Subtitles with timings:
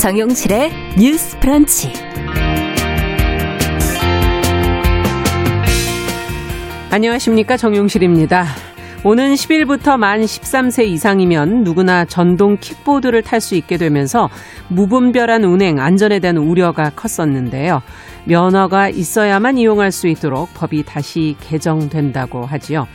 [0.00, 1.92] 정용실의 뉴스 프런치.
[6.90, 7.58] 안녕하십니까.
[7.58, 8.46] 정용실입니다.
[9.04, 14.30] 오는 10일부터 만 13세 이상이면 누구나 전동 킥보드를 탈 수 있게 되면서
[14.68, 17.82] 무분별한 운행, 안전에 대한 우려가 컸었는데요.
[18.24, 22.88] 면허가 있어야만 이용할 수 있도록 법이 다시 개정된다고 하지요.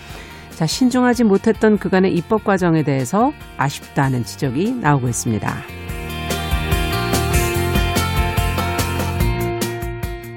[0.50, 5.85] 자, 신중하지 못했던 그간의 입법 과정에 대해서 아쉽다는 지적이 나오고 있습니다.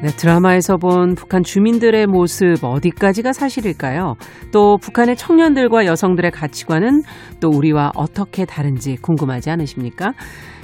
[0.01, 4.15] 네, 드라마에서 본 북한 주민들의 모습 어디까지가 사실일까요?
[4.53, 7.03] 또 북한의 청년들과 여성들의 가치관은
[7.41, 10.13] 또 우리와 어떻게 다른지 궁금하지 않으십니까?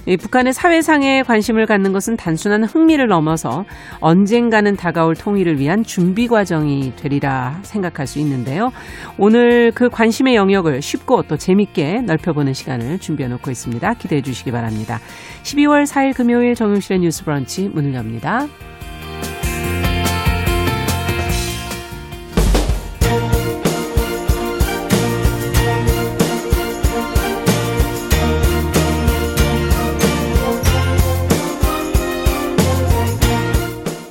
[0.07, 3.65] 이 북한의 사회상에 관심을 갖는 것은 단순한 흥미를 넘어서
[3.99, 8.71] 언젠가는 다가올 통일을 위한 준비 과정이 되리라 생각할 수 있는데요.
[9.19, 13.95] 오늘 그 관심의 영역을 쉽고 또 재밌게 넓혀보는 시간을 준비해 놓고 있습니다.
[13.95, 15.01] 기대해 주시기 바랍니다.
[15.43, 18.47] 12월 4일 금요일 정용실의 뉴스 브런치 문을 엽니다.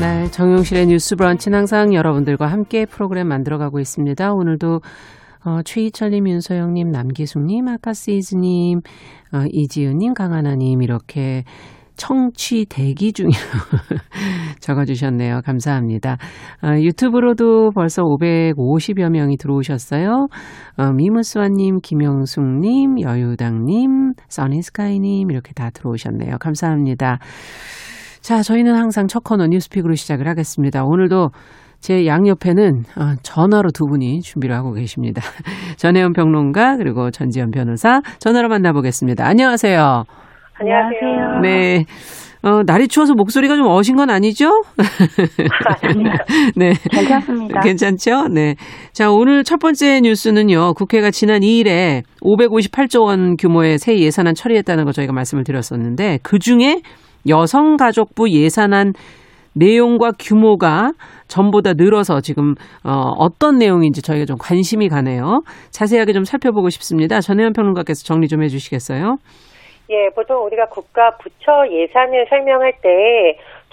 [0.00, 4.32] 네, 정용실의 뉴스 브런치는 항상 여러분들과 함께 프로그램 만들어가고 있습니다.
[4.32, 4.80] 오늘도
[5.44, 8.80] 어, 최희철님, 윤소영님, 남기숙님, 아카시즈님,
[9.32, 11.44] 어, 이지은님, 강하나님 이렇게
[11.96, 13.40] 청취 대기 중이라고
[14.60, 15.42] 적어주셨네요.
[15.44, 16.16] 감사합니다.
[16.62, 20.28] 어, 유튜브로도 벌써 550여 명이 들어오셨어요.
[20.78, 26.38] 어, 미무스와님, 김영숙님, 여유당님, 써니스카이님 이렇게 다 들어오셨네요.
[26.38, 27.18] 감사합니다.
[28.20, 30.84] 자, 저희는 항상 첫 코너 뉴스픽으로 시작을 하겠습니다.
[30.84, 31.30] 오늘도
[31.80, 35.22] 제 양옆에는 어, 전화로 두 분이 준비를 하고 계십니다.
[35.78, 39.26] 전혜연 평론가 그리고 전지현 변호사 전화로 만나보겠습니다.
[39.26, 40.04] 안녕하세요.
[40.60, 41.40] 안녕하세요.
[41.42, 41.84] 네.
[42.42, 44.50] 어, 날이 추워서 목소리가 좀 어신 건 아니죠?
[46.56, 46.72] 네.
[46.90, 47.60] 괜찮습니다.
[47.60, 48.28] 괜찮죠?
[48.28, 48.56] 네.
[48.92, 50.74] 자, 오늘 첫 번째 뉴스는요.
[50.74, 56.80] 국회가 지난 2일에 558조 원 규모의 새 예산안 처리했다는 거 저희가 말씀을 드렸었는데 그 중에
[57.28, 58.92] 여성가족부 예산안
[59.54, 60.92] 내용과 규모가
[61.26, 62.54] 전보다 늘어서 지금
[62.84, 65.42] 어, 어떤 내용인지 저희가 좀 관심이 가네요.
[65.70, 67.20] 자세하게 좀 살펴보고 싶습니다.
[67.20, 69.16] 전혜연 평론가께서 정리 좀 해주시겠어요?
[69.90, 72.88] 예, 보통 우리가 국가 부처 예산을 설명할 때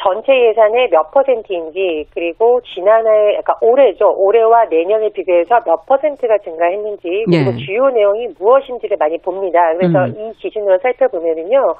[0.02, 7.52] 전체 예산의 몇 퍼센트인지 그리고 지난해 그러니까 올해죠 올해와 내년을 비교해서 몇 퍼센트가 증가했는지 그리고
[7.52, 7.58] 네.
[7.58, 9.60] 주요 내용이 무엇인지를 많이 봅니다.
[9.78, 10.14] 그래서 음.
[10.18, 11.76] 이 기준으로 살펴보면은요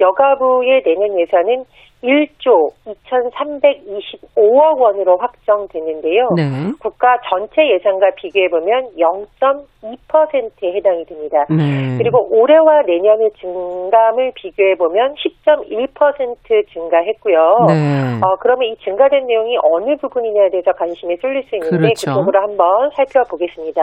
[0.00, 1.64] 여가부의 내년 예산은
[2.04, 6.28] 1조 2,325억 원으로 확정됐는데요.
[6.36, 6.42] 네.
[6.80, 11.44] 국가 전체 예산과 비교해 보면 0.2%에 해당이 됩니다.
[11.48, 11.96] 네.
[11.98, 17.66] 그리고 올해와 내년의 증감을 비교해 보면 10.1% 증가했고요.
[17.68, 18.20] 네.
[18.22, 22.10] 어, 그러면 이 증가된 내용이 어느 부분이냐에 대해서 관심이 쏠릴 수 있는데 그렇죠.
[22.12, 23.80] 그쪽으로 한번 살펴보겠습니다.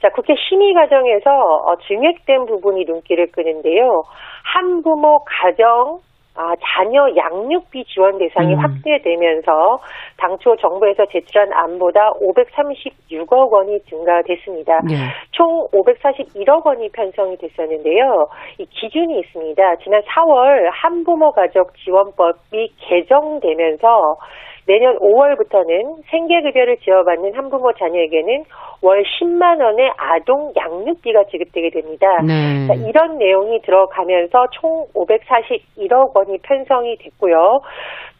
[0.00, 4.02] 자, 국회 심의 과정에서 어, 증액된 부분이 눈길을 끄는데요.
[4.54, 6.00] 한부모 가정
[6.40, 8.60] 아, 자녀 양육비 지원 대상이 음.
[8.60, 9.78] 확대되면서
[10.16, 14.80] 당초 정부에서 제출한 안보다 536억 원이 증가됐습니다.
[14.88, 14.94] 네.
[15.32, 18.26] 총 541억 원이 편성이 됐었는데요.
[18.58, 19.76] 이 기준이 있습니다.
[19.84, 24.16] 지난 4월 한부모 가족 지원법이 개정되면서
[24.70, 28.44] 내년 5월부터는 생계급여를 지원받는 한부모 자녀에게는
[28.82, 32.06] 월 10만 원의 아동 양육비가 지급되게 됩니다.
[32.22, 32.68] 네.
[32.68, 37.62] 자, 이런 내용이 들어가면서 총 541억 원이 편성이 됐고요.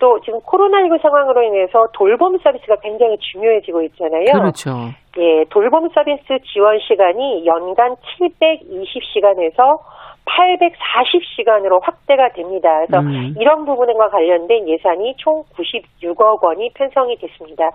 [0.01, 4.33] 또 지금 코로나19 상황으로 인해서 돌봄 서비스가 굉장히 중요해지고 있잖아요.
[4.33, 4.71] 그렇죠.
[5.19, 9.79] 예, 돌봄 서비스 지원 시간이 연간 720시간에서
[10.37, 12.69] 840시간으로 확대가 됩니다.
[12.87, 13.35] 그래서 음.
[13.39, 17.71] 이런 부분과 관련된 예산이 총 96억 원이 편성이 됐습니다.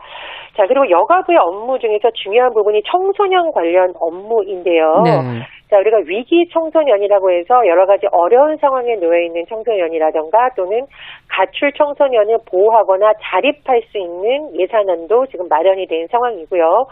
[0.56, 5.02] 자, 그리고 여가부의 업무 중에서 중요한 부분이 청소년 관련 업무인데요.
[5.04, 5.46] 네.
[5.70, 10.86] 자, 우리가 위기 청소년이라고 해서 여러 가지 어려운 상황에 놓여 있는 청소년이라던가 또는
[11.28, 16.86] 가출 청소년을 보호하거나 자립할 수 있는 예산안도 지금 마련이 된 상황이고요.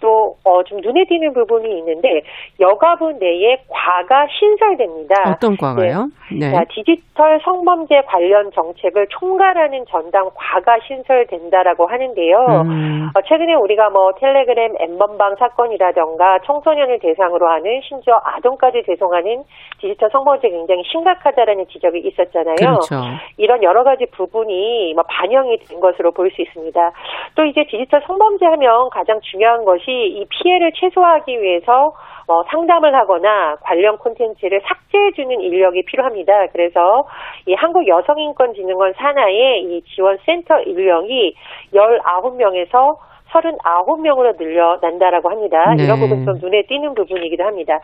[0.00, 2.22] 또, 어, 좀 눈에 띄는 부분이 있는데,
[2.60, 5.14] 여가부 내에 과가 신설됩니다.
[5.30, 6.08] 어떤 과가요?
[6.38, 6.50] 네.
[6.50, 12.36] 자, 디지털 성범죄 관련 정책을 총괄하는 전담 과가 신설된다라고 하는데요.
[12.64, 13.08] 음.
[13.14, 19.44] 어, 최근에 우리가 뭐 텔레그램 엠번방 사건이라던가 청소년을 대상으로 하는 심지어 아동까지 대송하는
[19.80, 22.56] 디지털 성범죄 굉장히 심각하다라는 지적이 있었잖아요.
[22.56, 22.96] 그렇죠.
[23.36, 26.92] 이런 여러 가지 부분이 뭐 반영이 된 것으로 볼 수 있습니다.
[27.36, 31.92] 또 이제 디지털 성범죄 하면 가장 중요한 것이 이 피해를 최소화하기 위해서
[32.26, 36.46] 어, 상담을 하거나 관련 콘텐츠를 삭제해주는 인력이 필요합니다.
[36.52, 37.06] 그래서
[37.46, 41.34] 이 한국여성인권진흥원 산하의 이 지원센터 인력이
[41.74, 42.96] 19명에서
[43.34, 45.74] 39명으로 늘려난다라고 합니다.
[45.76, 45.84] 네.
[45.84, 47.78] 이런 부분 좀 눈에 띄는 부분이기도 합니다.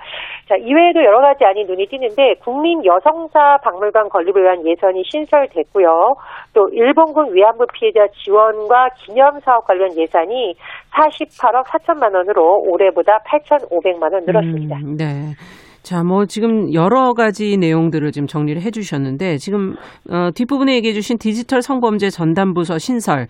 [0.48, 6.14] 자, 이외에도 여러 가지 안이 눈이 띄는데 국민 여성사 박물관 건립을 위한 예산이 신설됐고요.
[6.54, 10.54] 또 일본군 위안부 피해자 지원과 기념 사업 관련 예산이
[10.92, 14.76] 48억 4천만 원으로 올해보다 8,500만 원 늘었습니다.
[14.76, 15.34] 음, 네.
[15.82, 19.76] 자, 뭐 지금 여러 가지 내용들을 지금 정리를 해주셨는데 지금
[20.10, 23.26] 어, 뒷부분에 얘기해주신 디지털 성범죄 전담부서 신설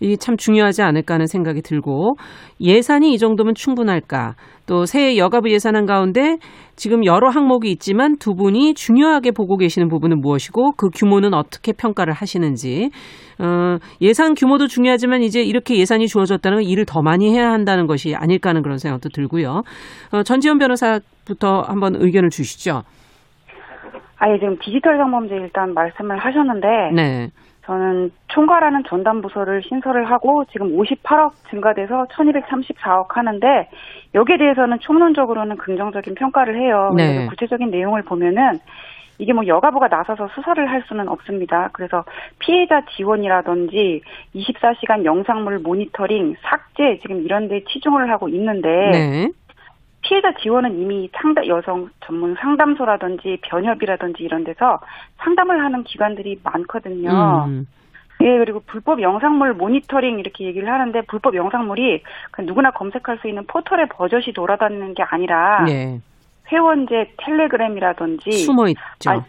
[0.00, 2.14] 이 참 중요하지 않을까 하는 생각이 들고
[2.60, 4.34] 예산이 이 정도면 충분할까?
[4.66, 6.36] 또 새해 여가부 예산안 가운데
[6.76, 12.12] 지금 여러 항목이 있지만 두 분이 중요하게 보고 계시는 부분은 무엇이고 그 규모는 어떻게 평가를
[12.12, 12.90] 하시는지
[13.40, 18.14] 어, 예산 규모도 중요하지만 이제 이렇게 예산이 주어졌다는 건 일을 더 많이 해야 한다는 것이
[18.14, 19.62] 아닐까 하는 그런 생각도 들고요.
[20.12, 22.82] 어, 전지현 변호사부터 한번 의견을 주시죠.
[24.18, 27.28] 아예 지금 디지털 성범죄 일단 말씀을 하셨는데 네.
[27.68, 33.68] 저는 총괄하는 전담 부서를 신설을 하고 지금 58억 증가돼서 1234억 하는데
[34.14, 36.90] 여기에 대해서는 총론적으로는 긍정적인 평가를 해요.
[36.96, 37.26] 네.
[37.26, 38.58] 구체적인 내용을 보면은
[39.18, 41.68] 이게 뭐 여가부가 나서서 수사를 할 수는 없습니다.
[41.74, 42.04] 그래서
[42.38, 44.00] 피해자 지원이라든지
[44.34, 49.28] 24시간 영상물 모니터링, 삭제 지금 이런 데 치중을 하고 있는데 네.
[50.08, 54.80] 피해자 지원은 이미 상담 여성 전문 상담소라든지 변협이라든지 이런 데서
[55.18, 57.44] 상담을 하는 기관들이 많거든요.
[57.46, 57.66] 음.
[58.22, 63.44] 예, 그리고 불법 영상물 모니터링 이렇게 얘기를 하는데 불법 영상물이 그냥 누구나 검색할 수 있는
[63.46, 66.00] 포털에 버젓이 돌아다니는 게 아니라 네.
[66.50, 69.10] 회원제 텔레그램이라든지 숨어 있죠.
[69.10, 69.24] 아,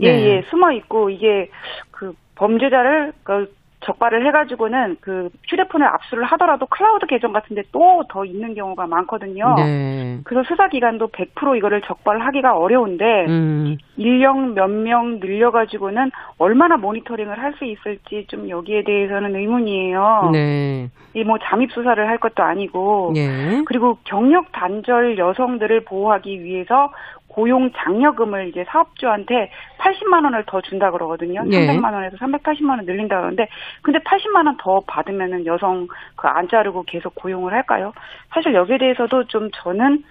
[0.00, 0.24] 예, 네.
[0.24, 1.50] 예, 숨어 있고 이게
[1.90, 3.52] 그 범죄자를 그
[3.84, 9.54] 적발을 해가지고는 그 휴대폰을 압수를 하더라도 클라우드 계정 같은데 또 더 있는 경우가 많거든요.
[9.56, 10.18] 네.
[10.24, 13.76] 그래서 수사기관도 100% 이거를 적발하기가 어려운데 음.
[13.96, 20.30] 인력 몇 명 늘려가지고는 얼마나 모니터링을 할 수 있을지 좀 여기에 대해서는 의문이에요.
[20.32, 20.88] 네.
[21.14, 23.62] 이뭐 잠입 수사를 할 것도 아니고 예.
[23.66, 26.90] 그리고 경력 단절 여성들을 보호하기 위해서
[27.32, 31.42] 고용 장려금을 이제 사업주한테 80만 원을 더 준다 그러거든요.
[31.50, 31.66] 예.
[31.66, 33.48] 300만 원에서 380만 원 늘린다 그러는데
[33.82, 35.86] 근데 80만 원 더 받으면은 여성
[36.16, 37.92] 그 안 자르고 계속 고용을 할까요?
[38.34, 40.02] 사실 여기에 대해서도 좀 저는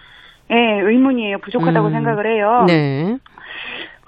[0.51, 1.37] 예, 의문이에요.
[1.39, 1.91] 부족하다고 음.
[1.93, 2.65] 생각을 해요.
[2.67, 3.17] 네.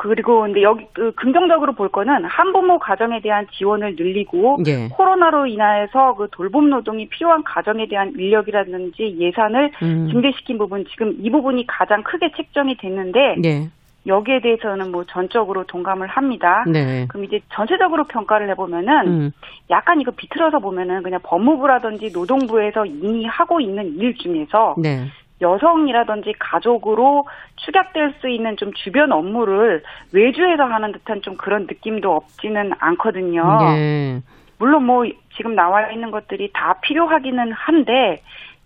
[0.03, 4.89] 그리고 근데 여기 그 긍정적으로 볼 거는 한부모 가정에 대한 지원을 늘리고 예.
[4.89, 10.09] 코로나로 인해서 그 돌봄 노동이 필요한 가정에 대한 인력이라든지 예산을 음.
[10.11, 13.69] 증대시킨 부분 지금 이 부분이 가장 크게 책정이 됐는데 예.
[14.05, 16.65] 여기에 대해서는 뭐 전적으로 동감을 합니다.
[16.67, 17.05] 네.
[17.07, 19.31] 그럼 이제 전체적으로 평가를 해보면은 음.
[19.69, 25.05] 약간 이거 비틀어서 보면은 그냥 법무부라든지 노동부에서 이미 하고 있는 일 중에서 네.
[25.43, 32.71] 여성이라든지 가족으로 축약될 수 있는 좀 주변 업무를 외주에서 하는 듯한 좀 그런 느낌도 없지는
[32.79, 33.43] 않거든요.
[33.77, 34.21] 예.
[34.57, 38.23] 물론 뭐 지금 나와 있는 것들이 다 필요하기는 한데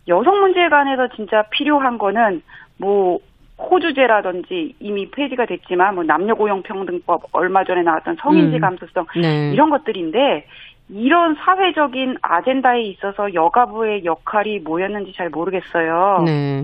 [0.08, 2.42] 여성 문제에 관해서 진짜 필요한 거는
[2.78, 3.20] 뭐
[3.58, 8.62] 호주제라든지 이미 폐지가 됐지만 뭐 남녀 고용 평등법 얼마 전에 나왔던 성인지 음.
[8.62, 9.52] 감수성 네.
[9.52, 10.46] 이런 것들인데
[10.90, 16.24] 이런 사회적인 아젠다에 있어서 여가부의 역할이 뭐였는지 잘 모르겠어요.
[16.26, 16.64] 네.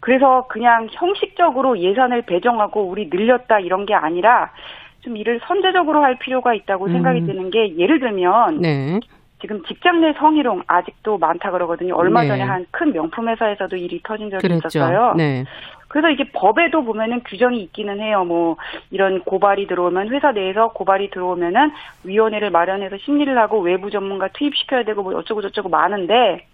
[0.00, 4.50] 그래서 그냥 형식적으로 예산을 배정하고 우리 늘렸다 이런 게 아니라
[5.00, 6.92] 좀 일을 선제적으로 할 필요가 있다고 음.
[6.92, 9.00] 생각이 드는 게 예를 들면 네.
[9.40, 11.94] 지금 직장 내 성희롱 아직도 많다 그러거든요.
[11.96, 12.28] 얼마 네.
[12.28, 14.68] 전에 한 큰 명품 회사에서도 일이 터진 적이 그랬죠.
[14.68, 15.14] 있었어요.
[15.16, 15.44] 네.
[15.92, 18.24] 그래서 이게 법에도 보면은 규정이 있기는 해요.
[18.24, 18.56] 뭐
[18.90, 21.70] 이런 고발이 들어오면 회사 내에서 고발이 들어오면은
[22.04, 26.46] 위원회를 마련해서 심리를 하고 외부 전문가 투입시켜야 되고 뭐 어쩌고 저쩌고 많은데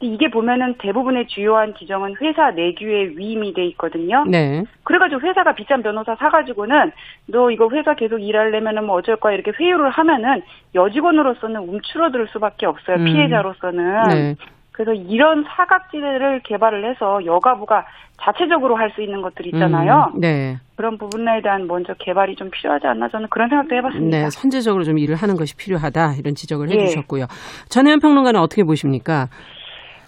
[0.00, 4.24] 이게 보면은 대부분의 주요한 지정은 회사 내규에 위임이 돼 있거든요.
[4.26, 4.64] 네.
[4.82, 6.90] 그래가지고 회사가 비싼 변호사 사가지고는
[7.26, 10.42] 너 이거 회사 계속 일하려면은 뭐 어쩔 거야 이렇게 회유를 하면은
[10.74, 12.96] 여직원으로서는 움츠러들 수밖에 없어요.
[12.96, 13.04] 음.
[13.04, 14.02] 피해자로서는.
[14.08, 14.36] 네.
[14.80, 17.84] 그래서 이런 사각지대를 개발을 해서 여가부가
[18.22, 20.10] 자체적으로 할 수 있는 것들이 있잖아요.
[20.14, 20.56] 음, 네.
[20.74, 24.16] 그런 부분에 대한 먼저 개발이 좀 필요하지 않나 저는 그런 생각도 해봤습니다.
[24.16, 26.80] 네, 선제적으로 좀 일을 하는 것이 필요하다 이런 지적을 예.
[26.80, 27.26] 해주셨고요.
[27.68, 29.28] 전혜연 평론가는 어떻게 보십니까?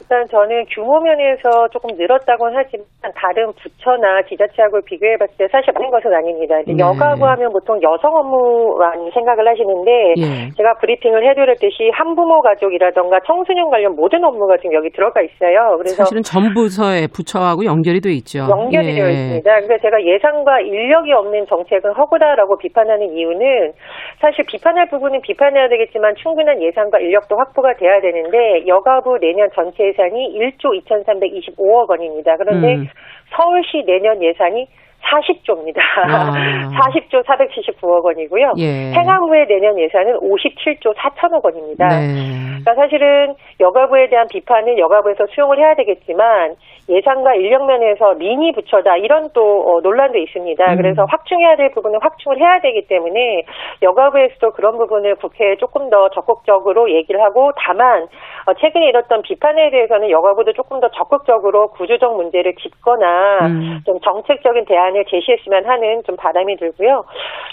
[0.02, 5.90] 일단 저는 규모 면에서 조금 늘었다고는 하지만 다른 부처나 지자체하고 비교해 봤을 때 사실 많은
[5.90, 6.58] 것은 아닙니다.
[6.60, 6.82] 이제 네.
[6.82, 10.50] 여가부 하면 보통 여성 업무만 생각을 하시는데 예.
[10.56, 15.78] 제가 브리핑을 해드렸듯이 한부모 가족이라던가 청소년 관련 모든 업무가 지금 여기 들어가 있어요.
[15.78, 18.42] 그래서 사실은 전 부서의 부처하고 연결이 돼 있죠.
[18.50, 18.94] 연결이 예.
[18.94, 19.60] 되어 있습니다.
[19.62, 23.72] 그래서 제가 예산과 인력이 없는 정책은 허구다라고 비판하는 이유는
[24.20, 30.01] 사실 비판할 부분은 비판해야 되겠지만 충분한 예산과 인력도 확보가 돼야 되는데 여가부 내년 전체 예산
[30.08, 32.36] 이 1조 2,325억 원입니다.
[32.36, 32.88] 그런데 음.
[33.36, 34.66] 서울시 내년 예산이
[35.02, 35.78] 40조입니다.
[36.12, 36.32] 와.
[36.70, 38.52] 40조 479억 원이고요.
[38.58, 38.92] 예.
[38.92, 41.88] 행안부의 내년 예산은 57조 4천억 원입니다.
[41.88, 42.14] 네.
[42.62, 46.54] 그러니까 사실은 여가부에 대한 비판은 여가부에서 수용을 해야 되겠지만
[46.88, 50.72] 예산과 인력 면에서 미니 부처다 이런 또 어, 논란도 있습니다.
[50.72, 50.76] 음.
[50.76, 53.42] 그래서 확충해야 될 부분은 확충을 해야 되기 때문에
[53.82, 58.06] 여가부에서도 그런 부분을 국회에 조금 더 적극적으로 얘기를 하고 다만
[58.46, 63.80] 어, 최근에 일었던 비판에 대해서는 여가부도 조금 더 적극적으로 구조적 문제를 짚거나 음.
[63.86, 67.04] 좀 정책적인 대안을 제시했으면 하는 좀 바람이 들고요.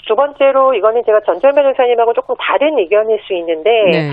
[0.08, 4.10] 두 번째로 이거는 제가 전철 변호사님하고 조금 다른 의견일 수 있는데 네.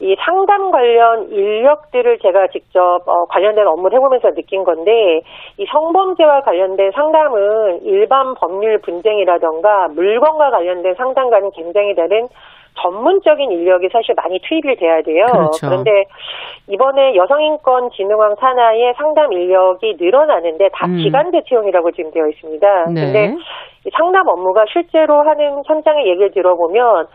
[0.00, 5.20] 이 상담 관련 인력들을 제가 직접 어, 관련된 업무를 해보면서 느낀 건데
[5.56, 12.28] 이 성범죄와 관련된 상담은 일반 법률 분쟁이라던가 물건과 관련된 상담과는 굉장히 다른
[12.80, 15.26] 전문적인 인력이 사실 많이 투입이 돼야 돼요.
[15.26, 15.68] 그렇죠.
[15.68, 16.04] 런데
[16.68, 20.96] 이번에 여성인권진흥원 산하의 상담 인력이 늘어나는데 다 음.
[20.96, 22.84] 기간제 채용이라고 지금 되어 있습니다.
[22.94, 23.00] 네.
[23.00, 23.34] 근데
[23.84, 27.06] 이 상담 업무가 실제로 하는 현장의 얘기를 들어보면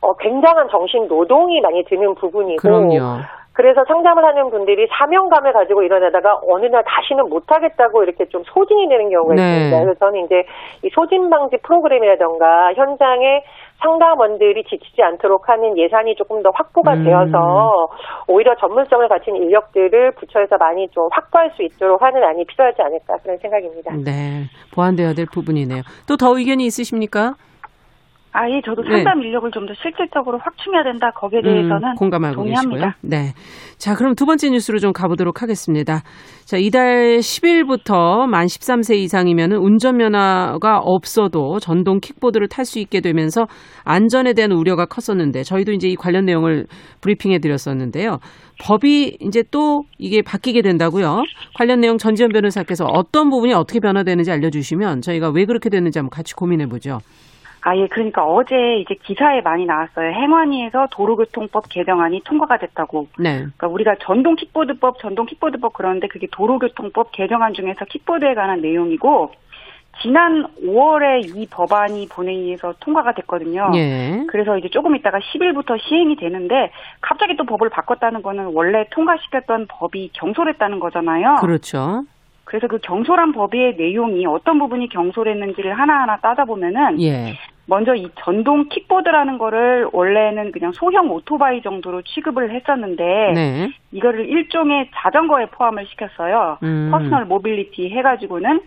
[0.00, 3.20] 어, 굉장한 정신 노동이 많이 드는 부분이고 그럼요.
[3.52, 9.10] 그래서 상담을 하는 분들이 사명감을 가지고 일어나다가 어느 날 다시는 못하겠다고 이렇게 좀 소진이 되는
[9.10, 9.42] 경우가 네.
[9.42, 9.80] 있습니다.
[9.84, 10.44] 그래서 저는 이제
[10.82, 13.44] 이 소진 방지 프로그램이라던가 현장에
[13.82, 17.04] 상담원들이 지치지 않도록 하는 예산이 조금 더 확보가 음.
[17.04, 17.88] 되어서
[18.28, 23.36] 오히려 전문성을 가진 인력들을 부처에서 많이 좀 확보할 수 있도록 하는 안이 필요하지 않을까 그런
[23.38, 23.92] 생각입니다.
[24.04, 24.44] 네.
[24.74, 25.82] 보완되어야 될 부분이네요.
[26.08, 27.34] 또 더 의견이 있으십니까?
[28.34, 28.96] 아, 예, 저도 네.
[29.04, 31.10] 상담 인력을 좀 더 실질적으로 확충해야 된다.
[31.14, 32.86] 거기에 대해서는 음, 공감하고 동의합니다.
[32.86, 33.10] 계시고요.
[33.10, 33.32] 네.
[33.78, 36.02] 자, 그럼 두 번째 뉴스로 좀 가보도록 하겠습니다.
[36.44, 43.46] 자, 이달 10일부터 만 13세 이상이면 운전면허가 없어도 전동 킥보드를 탈 수 있게 되면서
[43.84, 46.66] 안전에 대한 우려가 컸었는데 저희도 이제 이 관련 내용을
[47.02, 48.18] 브리핑해 드렸었는데요.
[48.64, 51.22] 법이 이제 또 이게 바뀌게 된다고요.
[51.54, 56.34] 관련 내용 전지현 변호사께서 어떤 부분이 어떻게 변화되는지 알려주시면 저희가 왜 그렇게 됐는지 한번 같이
[56.34, 56.98] 고민해 보죠.
[57.64, 60.10] 아, 예, 그러니까 어제 이제 기사에 많이 나왔어요.
[60.10, 63.06] 행안위에서 도로교통법 개정안이 통과가 됐다고.
[63.18, 63.36] 네.
[63.36, 69.30] 그러니까 우리가 전동 킥보드법, 전동 킥보드법 그러는데 그게 도로교통법 개정안 중에서 킥보드에 관한 내용이고
[70.00, 73.70] 지난 5월에 이 법안이 본회의에서 통과가 됐거든요.
[73.74, 74.24] 예.
[74.28, 80.10] 그래서 이제 조금 있다가 10일부터 시행이 되는데 갑자기 또 법을 바꿨다는 거는 원래 통과시켰던 법이
[80.14, 81.36] 경솔했다는 거잖아요.
[81.40, 82.04] 그렇죠.
[82.44, 87.38] 그래서 그 경솔한 법의 내용이 어떤 부분이 경솔했는지를 하나하나 따져보면은 예.
[87.66, 93.70] 먼저 이 전동 킥보드라는 거를 원래는 그냥 소형 오토바이 정도로 취급을 했었는데 네.
[93.92, 96.58] 이거를 일종의 자전거에 포함을 시켰어요.
[96.62, 96.88] 음.
[96.90, 98.60] personal mobility 해가지고는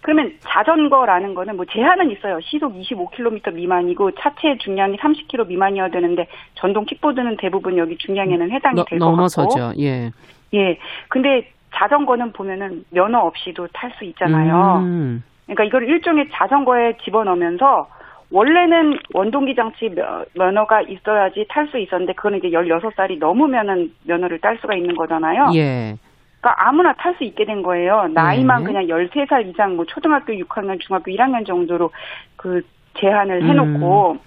[0.00, 2.40] 그러면 자전거라는 거는 뭐 제한은 있어요.
[2.40, 8.84] 시속 25km 미만이고 차체 중량이 30kg 미만이어야 되는데 전동 킥보드는 대부분 여기 중량에는 해당이 너-
[8.84, 9.10] 될것 같고.
[9.16, 9.72] 넘어서죠.
[9.80, 10.10] 예.
[10.54, 10.78] 예.
[11.08, 14.80] 근데 자전거는 보면은 면허 없이도 탈 수 있잖아요.
[14.82, 15.22] 음.
[15.46, 17.86] 그러니까 이걸 일종의 자전거에 집어넣으면서
[18.32, 24.56] 원래는 원동기 장치 면- 면허가 있어야지 탈 수 있었는데 그거는 이제 16살이 넘으면은 면허를 딸
[24.60, 25.50] 수가 있는 거잖아요.
[25.54, 25.96] 예.
[26.40, 28.08] 그러니까 아무나 탈 수 있게 된 거예요.
[28.12, 28.66] 나이만 네.
[28.66, 31.90] 그냥 13살 이상 뭐 초등학교 6학년, 중학교 1학년 정도로
[32.36, 32.62] 그
[32.94, 34.18] 제한을 해 놓고 음.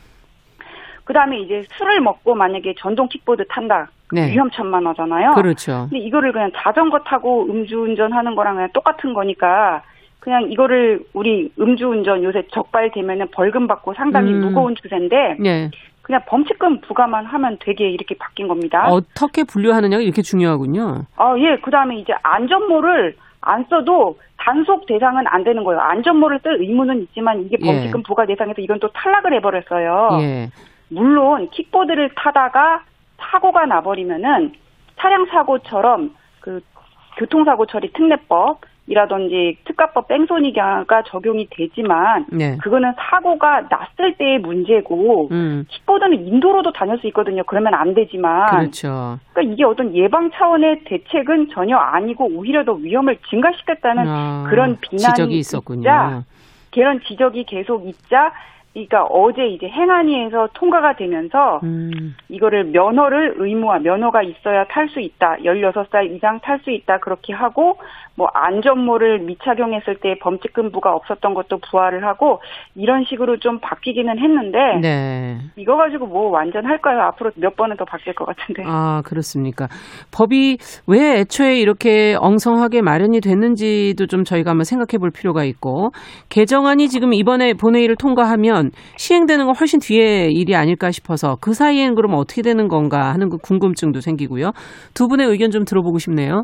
[1.03, 3.89] 그다음에 이제 술을 먹고 만약에 전동 킥보드 탄다.
[4.11, 4.31] 네.
[4.31, 5.33] 위험천만 하잖아요.
[5.33, 5.87] 그렇죠.
[5.89, 9.81] 근데 이거를 그냥 자전거 타고 음주운전 하는 거랑 그냥 똑같은 거니까
[10.25, 14.41] 그냥 이거를 우리 음주운전 요새 적발되면은 벌금 받고 상당히 음.
[14.41, 15.69] 무거운 추세인데 예.
[16.01, 18.87] 그냥 범칙금 부과만 하면 되게 이렇게 바뀐 겁니다.
[18.89, 21.03] 어떻게 분류하느냐가 이렇게 중요하군요.
[21.15, 21.57] 아, 예.
[21.61, 25.79] 그 다음에 이제 안전모를 안 써도 단속 대상은 안 되는 거예요.
[25.79, 27.65] 안전모를 쓸 의무는 있지만 이게 예.
[27.67, 30.09] 범칙금 부과 대상에서 이건 또 탈락을 해버렸어요.
[30.21, 30.49] 예.
[30.89, 32.81] 물론 킥보드를 타다가
[33.17, 34.53] 사고가 나버리면은
[34.97, 36.61] 차량 사고처럼 그
[37.17, 42.57] 교통사고 처리 특례법 이라든지 특가법 뺑소니가 적용이 되지만 네.
[42.57, 45.65] 그거는 사고가 났을 때의 문제고 음.
[45.67, 47.43] 킥보드는 인도로도 다닐 수 있거든요.
[47.47, 49.19] 그러면 안 되지만 그렇죠.
[49.33, 55.13] 그러니까 이게 어떤 예방 차원의 대책은 전혀 아니고 오히려 더 위험을 증가시켰다는 아, 그런 비난이
[55.13, 55.79] 지적이 있었군요.
[55.81, 56.23] 있자
[56.71, 58.33] 그런 지적이 계속 있자
[58.75, 62.13] 그러니까 어제 이제 행안위에서 통과가 되면서 음.
[62.27, 65.37] 이거를 면허를 의무화, 면허가 있어야 탈 수 있다.
[65.45, 66.99] 16살 이상 탈 수 있다.
[66.99, 67.77] 그렇게 하고,
[68.17, 72.41] 뭐, 안전모를 미착용했을 때 범칙금부가 없었던 것도 부활을 하고,
[72.75, 75.37] 이런 식으로 좀 바뀌기는 했는데, 네.
[75.55, 77.01] 이거 가지고 뭐 완전 할까요?
[77.01, 78.63] 앞으로 몇 번은 더 바뀔 것 같은데.
[78.65, 79.67] 아, 그렇습니까.
[80.13, 85.91] 법이 왜 애초에 이렇게 엉성하게 마련이 됐는지도 좀 저희가 한번 생각해 볼 필요가 있고,
[86.29, 88.64] 개정안이 지금 이번에 본회의를 통과하면
[88.97, 93.37] 시행되는 건 훨씬 뒤에 일이 아닐까 싶어서 그 사이엔 그럼 어떻게 되는 건가 하는 그
[93.37, 94.51] 궁금증도 생기고요.
[94.93, 96.43] 두 분의 의견 좀 들어보고 싶네요.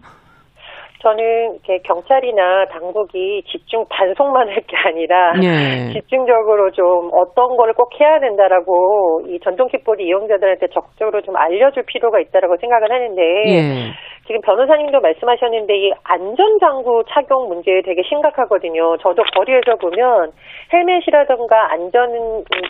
[1.02, 5.94] 저는 이렇게 경찰이나 당국이 집중 단속만 할 게 아니라 예.
[5.94, 12.20] 집중적으로 좀 어떤 거를 꼭 해야 된다라고 이 전동 킥보드 이용자들한테 적극적으로 좀 알려줄 필요가
[12.20, 13.92] 있다라고 생각을 하는데 예.
[14.32, 18.96] 지금 변호사님도 말씀하셨는데 이 안전장구 착용 문제 되게 심각하거든요.
[19.04, 20.32] 저도 거리에서 보면
[20.72, 22.16] 헬멧이라던가 안전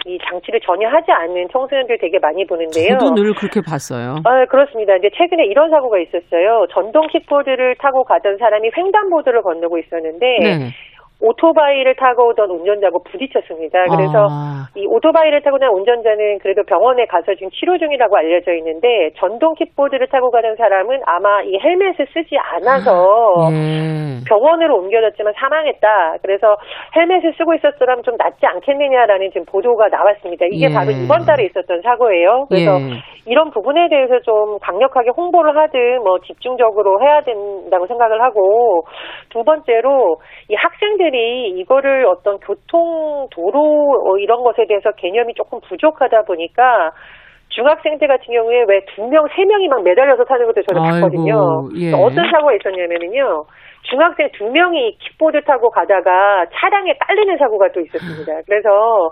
[0.08, 2.98] 이 장치를 전혀 하지 않는 청소년들 되게 많이 보는데요.
[2.98, 4.16] 저도 늘 그렇게 봤어요.
[4.26, 4.94] 아, 그렇습니다.
[4.94, 6.66] 근데 최근에 이런 사고가 있었어요.
[6.74, 10.74] 전동 킥보드를 타고 가던 사람이 횡단보도를 건너고 있었는데 네.
[11.22, 13.86] 오토바이를 타고 오던 운전자하고 부딪혔습니다.
[13.96, 19.12] 그래서 아, 이 오토바이를 타고 난 운전자는 그래도 병원에 가서 지금 치료 중이라고 알려져 있는데
[19.18, 24.02] 전동 킥보드를 타고 가는 사람은 아마 이 헬멧을 쓰지 않아서 예.
[24.28, 26.18] 병원으로 옮겨졌지만 사망했다.
[26.22, 26.56] 그래서
[26.96, 30.46] 헬멧을 쓰고 있었더라면 좀 낫지 않겠느냐라는 지금 보도가 나왔습니다.
[30.52, 30.74] 이게 예.
[30.74, 32.46] 바로 이번 달에 있었던 사고예요.
[32.50, 33.02] 그래서 예.
[33.28, 38.86] 이런 부분에 대해서 좀 강력하게 홍보를 하든 뭐 집중적으로 해야 된다고 생각을 하고
[39.30, 40.18] 두 번째로
[40.50, 43.60] 이 학생들 이 이거를 어떤 교통 도로
[44.06, 46.92] 어, 이런 것에 대해서 개념이 조금 부족하다 보니까
[47.50, 51.70] 중학생들 같은 경우에 왜 두 명, 세 명이 막 매달려서 타는 것도 저는 아이고, 봤거든요.
[51.78, 51.92] 예.
[51.94, 53.44] 어떤 사고가 있었냐면요.
[53.84, 58.42] 중학생 두 명이 킥보드 타고 가다가 차량에 딸리는 사고가 또 있었습니다.
[58.46, 59.12] 그래서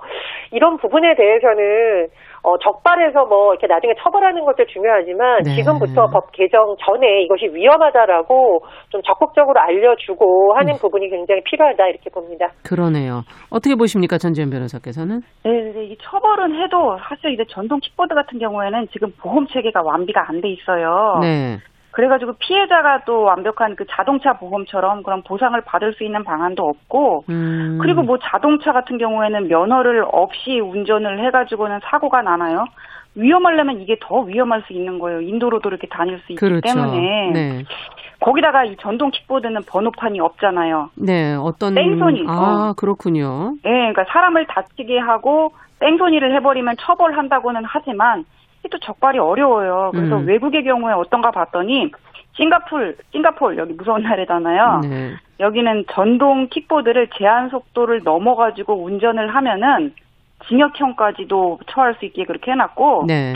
[0.52, 2.08] 이런 부분에 대해서는
[2.44, 5.56] 어, 적발해서 뭐 이렇게 나중에 처벌하는 것도 중요하지만 네.
[5.56, 10.80] 지금부터 법 개정 전에 이것이 위험하다라고 좀 적극적으로 알려주고 하는 네.
[10.80, 12.48] 부분이 굉장히 필요하다 이렇게 봅니다.
[12.64, 13.22] 그러네요.
[13.52, 15.22] 어떻게 보십니까, 전지현 변호사께서는?
[15.44, 20.40] 네, 이 처벌은 해도 사실 이제 전동 킥보드 같은 경우에는 지금 보험 체계가 완비가 안
[20.40, 21.20] 돼 있어요.
[21.22, 21.58] 네.
[21.92, 27.80] 그래가지고 피해자가 또 완벽한 그 자동차 보험처럼 그런 보상을 받을 수 있는 방안도 없고 음.
[27.82, 32.66] 그리고 뭐 자동차 같은 경우에는 면허를 없이 운전을 해가지고는 사고가 나나요?
[33.16, 35.22] 위험하려면 이게 더 위험할 수 있는 거예요.
[35.22, 36.62] 인도로도 이렇게 다닐 수 있기 그렇죠.
[36.62, 37.64] 때문에 네.
[38.20, 40.90] 거기다가 이 전동 킥보드는 번호판이 없잖아요.
[40.96, 43.54] 네, 어떤 땡손이, 아, 그렇군요.
[43.66, 48.26] 예, 그러니까 사람을 다치게 하고 땡손이를 해버리면 처벌한다고는 하지만
[48.70, 49.92] 이게 또 적발이 어려워요.
[49.94, 50.28] 그래서 음.
[50.28, 51.92] 외국의 경우에 어떤가 봤더니
[52.34, 54.82] 싱가폴, 싱가폴 여기 무서운 나라잖아요.
[54.84, 55.14] 네.
[55.40, 59.94] 여기는 전동 킥보드를 제한 속도를 넘어가지고 운전을 하면은
[60.48, 63.34] 징역형까지도 처할 수 있게 그렇게 해놨고, 네.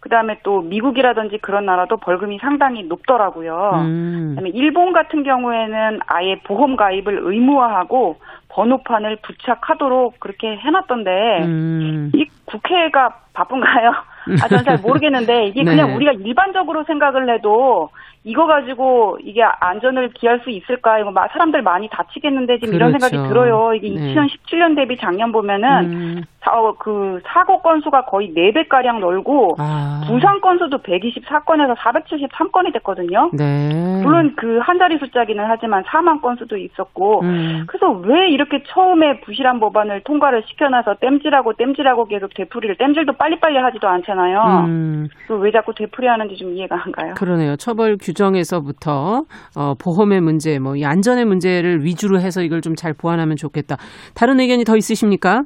[0.00, 3.72] 그 다음에 또 미국이라든지 그런 나라도 벌금이 상당히 높더라고요.
[3.84, 4.30] 음.
[4.30, 8.16] 그다음에 일본 같은 경우에는 아예 보험 가입을 의무화하고
[8.52, 12.12] 번호판을 부착하도록 그렇게 해놨던데 음.
[12.14, 13.92] 이 국회가 바쁜가요?
[14.42, 15.70] 아, 저는 잘 모르겠는데 이게 네.
[15.70, 17.88] 그냥 우리가 일반적으로 생각을 해도
[18.24, 20.98] 이거 가지고 이게 안전을 기할 수 있을까?
[20.98, 23.08] 이거 막 사람들 많이 다치겠는데 지금 이런 그렇죠.
[23.08, 23.74] 생각이 들어요.
[23.74, 24.14] 이게 네.
[24.14, 26.22] 2017년 대비 작년 보면은 음.
[26.42, 30.00] 사, 어, 그 사고 건수가 거의 4배 가량 늘고 아.
[30.06, 33.30] 부상 건수도 124건에서 473건이 됐거든요.
[33.32, 34.02] 네.
[34.02, 37.64] 물론 그 한 자리 숫자기는 하지만 사망 건수도 있었고 음.
[37.66, 43.88] 그래서 왜 이렇게 처음에 부실한 법안을 통과를 시켜놔서 땜질하고 땜질하고 계속 되풀이를 땜질도 빨리빨리 하지도
[43.88, 44.64] 않잖아요.
[44.66, 45.08] 음.
[45.26, 47.14] 그왜 자꾸 되풀이하는지 좀 이해가 안 가요.
[47.16, 47.56] 그러네요.
[47.56, 49.24] 처벌 규정에서부터
[49.56, 53.76] 어, 보험의 문제, 뭐이 안전의 문제를 위주로 해서 이걸 좀 잘 보완하면 좋겠다.
[54.14, 55.42] 다른 의견이 더 있으십니까?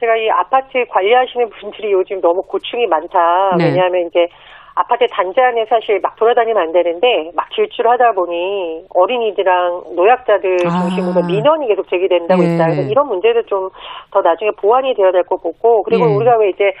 [0.00, 3.56] 제가 이 아파트 관리하시는 분들이 요즘 너무 고충이 많다.
[3.58, 3.66] 네.
[3.66, 4.26] 왜냐하면 이제
[4.74, 10.70] 아파트 단지 안에 사실 막 돌아다니면 안 되는데 막 질주하다 보니 어린이들랑 노약자들 아.
[10.70, 12.54] 중심으로 민원이 계속 제기된다고 예.
[12.54, 12.64] 있다.
[12.66, 13.68] 그래서 이런 문제도 좀
[14.12, 16.14] 더 나중에 보완이 되어야 될 것 같고 그리고 예.
[16.16, 16.72] 우리가 왜 이제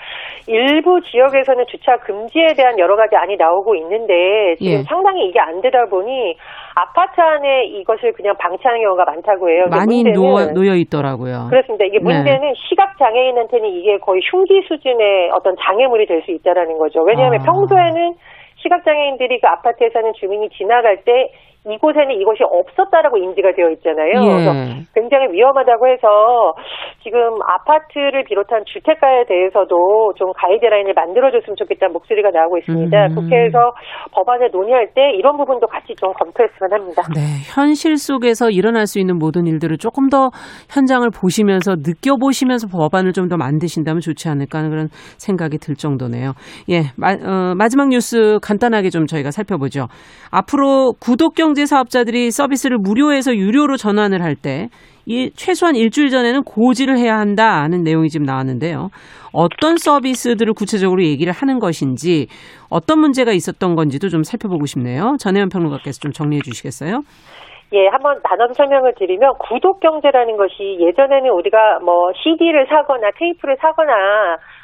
[0.48, 4.82] 일부 지역에서는 주차 금지에 대한 여러 가지 안이 나오고 있는데 지금 예.
[4.82, 6.36] 상당히 이게 안 되다 보니
[6.74, 9.64] 아파트 안에 이것을 그냥 방치하는 경우가 많다고 해요.
[9.70, 11.48] 많이 문제는 놓여, 있더라고요.
[11.50, 11.84] 그렇습니다.
[11.84, 12.04] 이게 네.
[12.04, 17.02] 문제는 시각 장애인한테는 이게 거의 흉기 수준의 어떤 장애물이 될 수 있다라는 거죠.
[17.02, 17.44] 왜냐하면 아.
[17.44, 18.14] 평소에는
[18.56, 21.32] 시각 장애인들이 그 아파트에 사는 주민이 지나갈 때
[21.66, 24.20] 이곳에는 이것이 없었다라고 인지가 되어 있잖아요.
[24.20, 24.84] 그래서 예.
[24.94, 26.54] 굉장히 위험하다고 해서
[27.02, 33.06] 지금 아파트를 비롯한 주택가에 대해서도 좀 가이드라인을 만들어줬으면 좋겠다는 목소리가 나오고 있습니다.
[33.06, 33.14] 음.
[33.14, 33.72] 국회에서
[34.12, 37.02] 법안을 논의할 때 이런 부분도 같이 좀 검토했으면 합니다.
[37.14, 40.28] 네, 현실 속에서 일어날 수 있는 모든 일들을 조금 더
[40.68, 46.32] 현장을 보시면서 느껴보시면서 법안을 좀 더 만드신다면 좋지 않을까 하는 그런 생각이 들 정도네요.
[46.68, 49.86] 예, 마, 어, 마지막 뉴스 간단하게 좀 저희가 살펴보죠.
[50.32, 54.68] 앞으로 구독경 제 사업자들이 서비스를 무료에서 유료로 전환을 할 때
[55.06, 58.90] 이 최소한 일주일 전에는 고지를 해야 한다는 내용이 지금 나왔는데요.
[59.32, 62.28] 어떤 서비스들을 구체적으로 얘기를 하는 것인지
[62.70, 65.16] 어떤 문제가 있었던 건지도 좀 살펴보고 싶네요.
[65.18, 67.00] 전혜연 평론가께서 좀 정리해 주시겠어요?
[67.72, 73.92] 예, 한번 단원 설명을 드리면 구독 경제라는 것이 예전에는 우리가 뭐 CD를 사거나 테이프를 사거나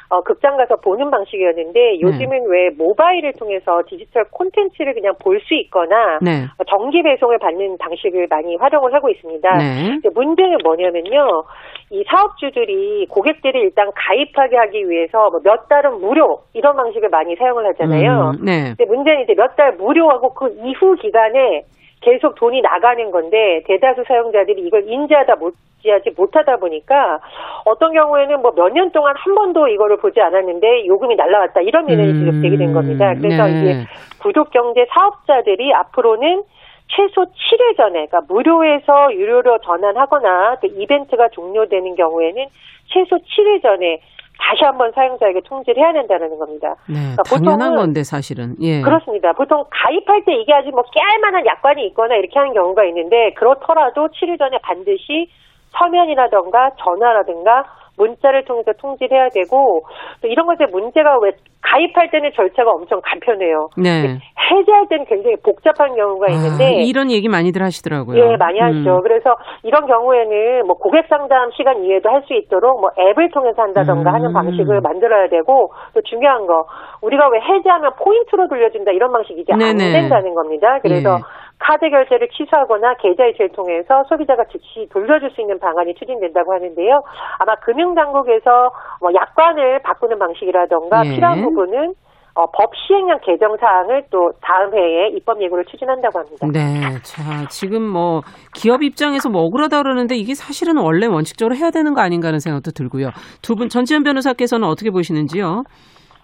[0.09, 6.17] 어, 극장 가서 보는 방식이었는데 요즘은 왜 모바일을 통해서 디지털 콘텐츠를 그냥 볼 수 있거나
[6.21, 6.45] 네.
[6.57, 9.57] 어, 정기 배송을 받는 방식을 많이 활용을 하고 있습니다.
[9.57, 9.99] 네.
[10.13, 11.43] 문제는 뭐냐면요.
[11.91, 18.31] 이 사업주들이 고객들을 일단 가입하게 하기 위해서 뭐몇 달은 무료 이런 방식을 많이 사용을 하잖아요.
[18.39, 18.73] 음, 네.
[18.77, 21.63] 근데 문제는 이제 몇 달 무료하고 그 이후 기간에
[22.01, 27.19] 계속 돈이 나가는 건데 대다수 사용자들이 이걸 인지하다 못지하지 못하다 보니까
[27.65, 32.03] 어떤 경우에는 뭐 몇 년 동안 한 번도 이거를 보지 않았는데 요금이 날라갔다 이런 일이
[32.03, 33.13] 음, 지금 되게 된 겁니다.
[33.15, 33.51] 그래서 네.
[33.51, 33.85] 이제
[34.21, 36.43] 구독 경제 사업자들이 앞으로는
[36.89, 42.45] 최소 7일 전에, 그러니까 무료에서 유료로 전환하거나 또 이벤트가 종료되는 경우에는
[42.87, 43.99] 최소 7일 전에
[44.39, 46.75] 다시 한번 사용자에게 통지를 해야 된다는 겁니다.
[46.87, 48.55] 네, 그러니까 당연한 보통은 건데 사실은.
[48.61, 48.81] 예.
[48.81, 49.33] 그렇습니다.
[49.33, 54.07] 보통 가입할 때 이게 아주 뭐 깨알 만한 약관이 있거나 이렇게 하는 경우가 있는데 그렇더라도
[54.07, 55.29] 7일 전에 반드시
[55.71, 57.65] 서면이라던가 전화라든가
[57.97, 59.81] 문자를 통해서 통지를 해야 되고
[60.21, 61.31] 또 이런 것에 문제가 왜
[61.71, 63.69] 가입할 때는 절차가 엄청 간편해요.
[63.77, 64.19] 네.
[64.49, 68.17] 해지할 때는 굉장히 복잡한 경우가 있는데 아, 이런 얘기 많이들 하시더라고요.
[68.17, 68.97] 예, 많이 하죠.
[68.97, 69.01] 음.
[69.01, 74.09] 그래서 이런 경우에는 뭐 고객 상담 시간 이외에도 할 수 있도록 뭐 앱을 통해서 한다던가
[74.09, 74.15] 음.
[74.15, 76.65] 하는 방식을 만들어야 되고 또 중요한 거
[77.01, 79.93] 우리가 왜 해지하면 포인트로 돌려준다 이런 방식이 이제 안 네네.
[79.93, 80.79] 된다는 겁니다.
[80.81, 81.21] 그래서 예.
[81.59, 87.01] 카드 결제를 취소하거나 계좌 이체를 통해서 소비자가 즉시 돌려줄 수 있는 방안이 추진된다고 하는데요.
[87.39, 88.69] 아마 금융당국에서
[89.01, 91.09] 뭐 약관을 바꾸는 방식이라던가 예.
[91.15, 91.93] 필요한 부분은
[92.35, 96.47] 어, 법 시행령 개정 사항을 또 다음 해에 입법 예고를 추진한다고 합니다.
[96.53, 96.99] 네.
[97.01, 98.21] 자, 지금 뭐
[98.53, 102.69] 기업 입장에서 뭐 억울하다 그러는데 이게 사실은 원래 원칙적으로 해야 되는 거 아닌가 하는 생각도
[102.71, 103.09] 들고요.
[103.41, 105.63] 두 분 전지현 변호사께서는 어떻게 보시는지요?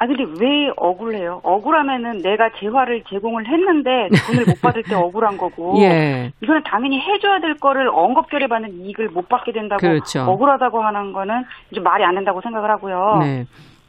[0.03, 1.39] 아 근데 왜 억울해요?
[1.43, 6.29] 억울하면은 내가 재화를 제공을 했는데 돈을 못 받을 때 억울한 거고 예.
[6.41, 10.23] 이거는 당연히 해줘야 될 거를 언급결에 받는 이익을 못 받게 된다고 그렇죠.
[10.23, 13.19] 억울하다고 하는 거는 좀 말이 안 된다고 생각을 하고요.
[13.21, 13.45] 네.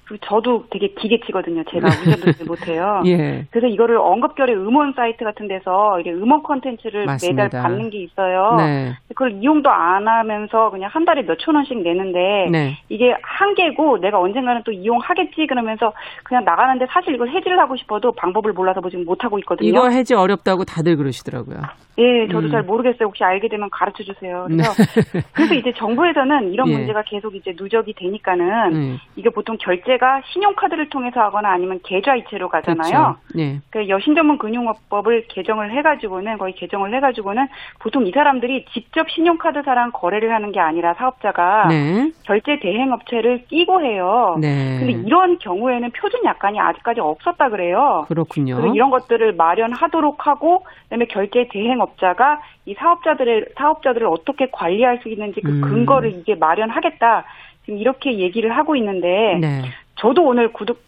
[0.06, 1.64] 그리고 저도 되게 기계치거든요.
[1.70, 3.02] 제가 운전도 잘 못해요.
[3.06, 3.46] 예.
[3.50, 6.42] 그래서 이거를 언급결에 음원 사이트 같은 데서 이게 음원
[7.06, 7.44] 맞습니다.
[7.44, 8.54] 매달 받는 게 있어요.
[8.58, 8.92] 네.
[9.08, 12.76] 그걸 이용도 안 하면서 그냥 한 달에 몇천 원씩 내는데 네.
[12.88, 15.92] 이게 한계고 내가 언젠가는 또 이용하겠지 그러면서
[16.24, 19.68] 그냥 나가는데 사실 이걸 해지를 하고 싶어도 방법을 몰라서 뭐 지금 못 하고 있거든요.
[19.68, 21.58] 이거 해지 어렵다고 다들 그러시더라고요.
[21.98, 22.50] 예, 저도 음.
[22.50, 23.06] 잘 모르겠어요.
[23.06, 24.46] 혹시 알게 되면 가르쳐 주세요.
[24.48, 25.22] 그래서 네.
[25.32, 26.76] 그래서 이제 정부에서는 이런 예.
[26.76, 28.96] 문제가 계속 이제 누적이 되니까는 네.
[29.16, 32.90] 이게 보통 결제 가 신용카드를 통해서 하거나 아니면 계좌 이체로 가잖아요.
[32.90, 33.16] 그렇죠.
[33.34, 33.60] 네.
[33.70, 37.46] 그 여신전문 금융업법을 개정을 해가지고는 거의 개정을 해가지고는
[37.78, 42.10] 보통 이 사람들이 직접 신용카드사랑 거래를 하는 게 아니라 사업자가 네.
[42.24, 44.36] 결제 대행 업체를 끼고 해요.
[44.40, 44.78] 네.
[44.78, 48.04] 근데 이런 경우에는 표준 약관이 아직까지 없었다 그래요.
[48.08, 48.56] 그렇군요.
[48.56, 55.08] 그래서 이런 것들을 마련하도록 하고 그다음에 결제 대행 업자가 이 사업자들의 사업자들을 어떻게 관리할 수
[55.08, 55.60] 있는지 그 음.
[55.60, 57.24] 근거를 이게 마련하겠다.
[57.64, 59.62] 지금 이렇게 얘기를 하고 있는데 네.
[59.96, 60.78] 저도 오늘 구독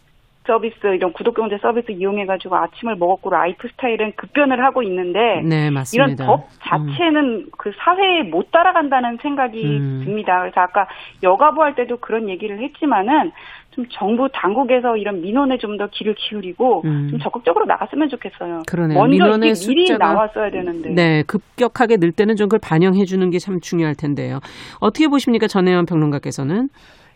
[0.45, 5.73] 서비스 이런 구독 경제 서비스 이용해가지고 아침을 먹었고 라이프 스타일은 급변을 하고 있는데 네, 이런
[5.73, 6.25] 맞습니다.
[6.25, 10.01] 법 자체는 그 사회에 못 따라간다는 생각이 음.
[10.05, 10.39] 듭니다.
[10.39, 10.87] 그래서 아까
[11.21, 13.31] 여가부 할 때도 그런 얘기를 했지만은
[13.71, 17.07] 좀 정부 당국에서 이런 민원에 좀 더 귀를 기울이고 음.
[17.09, 18.61] 좀 적극적으로 나갔으면 좋겠어요.
[18.69, 18.97] 그러네요.
[18.97, 20.89] 먼저 이게 미리 나왔어야 되는데.
[20.95, 24.39] 네, 급격하게 늘 때는 좀 그걸 반영해 주는 게 참 중요할 텐데요.
[24.79, 25.47] 어떻게 보십니까?
[25.47, 26.69] 전혜원 평론가께서는?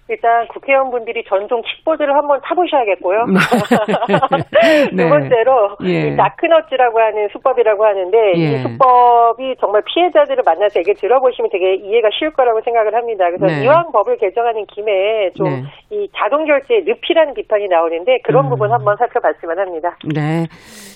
[0.09, 3.25] 일단 국회의원분들이 전동 킥보드를 한번 타보셔야겠고요.
[4.93, 5.03] 네.
[5.03, 6.07] 두 번째로 예.
[6.07, 8.41] 이 나크너츠라고 하는 수법이라고 하는데 예.
[8.41, 13.25] 이 수법이 정말 피해자들을 만나서 얘기 들어보시면 되게 이해가 쉬울 거라고 생각을 합니다.
[13.29, 13.63] 그래서 네.
[13.63, 15.63] 이왕 법을 개정하는 김에 좀 네.
[15.91, 18.49] 이 자동 결제의 늪이라는 비판이 나오는데 그런 음.
[18.49, 19.95] 부분 한번 살펴봤으면 합니다.
[20.13, 20.47] 네.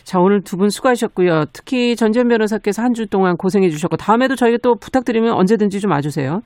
[0.04, 1.46] 자, 오늘 두 분 수고하셨고요.
[1.54, 6.39] 특히 전지현 변호사께서 한 주 동안 고생해 주셨고, 다음에도 저희가 또 부탁드리면 언제든지 좀 와주세요.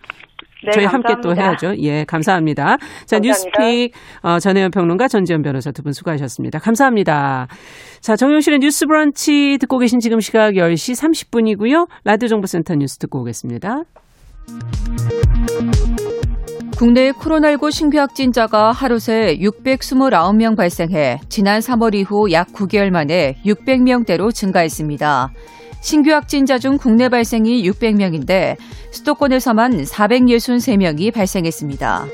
[0.65, 1.67] 네, 저희 함께 또 감사합니다.
[1.67, 1.81] 해야죠.
[1.83, 2.77] 예, 감사합니다.
[3.05, 3.27] 자, 감사합니다.
[3.27, 3.93] 뉴스픽
[4.23, 6.59] 어, 전혜연 평론가 전지현 변호사 두 분 수고하셨습니다.
[6.59, 7.47] 감사합니다.
[8.01, 11.87] 자, 정용실의 뉴스 브런치 듣고 계신 지금 시각 10시 30분이고요.
[12.03, 13.83] 라디오 정보센터 뉴스 듣고 오겠습니다.
[16.77, 24.33] 국내 코로나19 신규 확진자가 하루 새 629명 발생해 지난 3월 이후 약 9개월 만에 600명대로
[24.33, 25.29] 증가했습니다.
[25.81, 28.57] 신규 확진자 중 국내 발생이 600명인데
[28.91, 32.05] 수도권에서만 463명이 발생했습니다.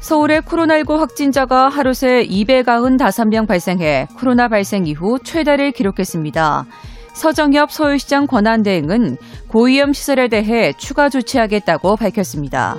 [0.00, 6.66] 서울의 코로나19 확진자가 하루 새 295명 발생해 코로나 발생 이후 최다를 기록했습니다.
[7.14, 9.16] 서정엽 서울시장 권한대행은
[9.48, 12.76] 고위험 시설에 대해 추가 조치하겠다고 밝혔습니다.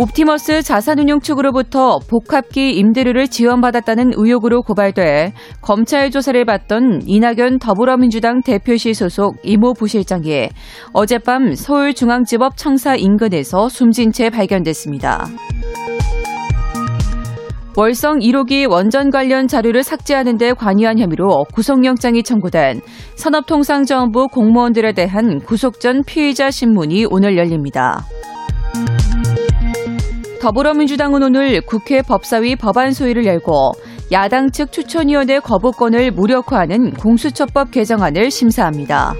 [0.00, 9.36] 옵티머스 자산운용 측으로부터 복합기 임대료를 지원받았다는 의혹으로 고발돼 검찰 조사를 받던 이낙연 더불어민주당 대표실 소속
[9.42, 10.48] 이모 부실장이
[10.94, 15.26] 어젯밤 서울중앙지법 청사 인근에서 숨진 채 발견됐습니다.
[17.76, 22.80] 월성 1호기 원전 관련 자료를 삭제하는 데 관여한 혐의로 구속영장이 청구된
[23.16, 28.06] 산업통상자원부 공무원들에 대한 구속 전 피의자 신문이 오늘 열립니다.
[30.40, 33.72] 더불어민주당은 오늘 국회 법사위 법안 소위를 열고
[34.10, 39.14] 야당 측 추천위원회 거부권을 무력화하는 공수처법 개정안을 심사합니다.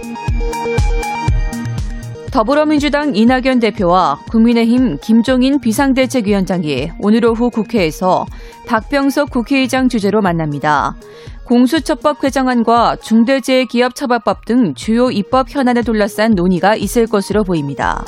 [2.32, 8.24] 더불어민주당 이낙연 대표와 국민의힘 김종인 비상대책위원장이 오늘 오후 국회에서
[8.66, 10.96] 박병석 국회의장 주재로 만납니다.
[11.44, 18.04] 공수처법 개정안과 중대재해기업처벌법 등 주요 입법 현안을 둘러싼 논의가 있을 것으로 보입니다.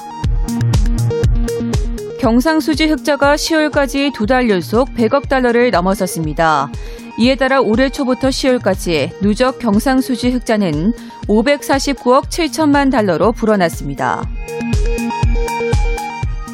[2.23, 6.71] 경상수지 흑자가 10월까지 두 달 연속 100억 달러를 넘어섰습니다.
[7.19, 10.93] 이에 따라 올해 초부터 10월까지 누적 경상수지 흑자는
[11.27, 14.23] 549억 7천만 달러로 불어났습니다.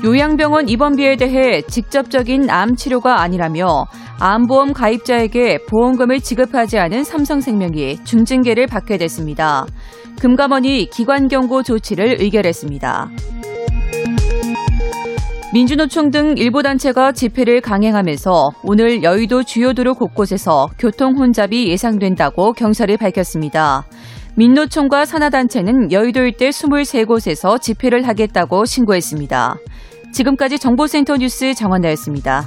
[0.03, 3.85] 요양병원 입원비에 대해 직접적인 암 치료가 아니라며
[4.21, 9.67] 암보험 가입자에게 보험금을 지급하지 않은 삼성생명이 중징계를 받게 됐습니다.
[10.19, 13.11] 금감원이 기관 경고 조치를 의결했습니다.
[15.51, 22.99] 민주노총 등 일부 단체가 집회를 강행하면서 오늘 여의도 주요 도로 곳곳에서 교통 혼잡이 예상된다고 경찰이
[22.99, 23.87] 밝혔습니다.
[24.37, 29.57] 민노총과 산하단체는 여의도 일대 23곳에서 집회를 하겠다고 신고했습니다.
[30.13, 32.47] 지금까지 정보센터 뉴스 정원나였습니다.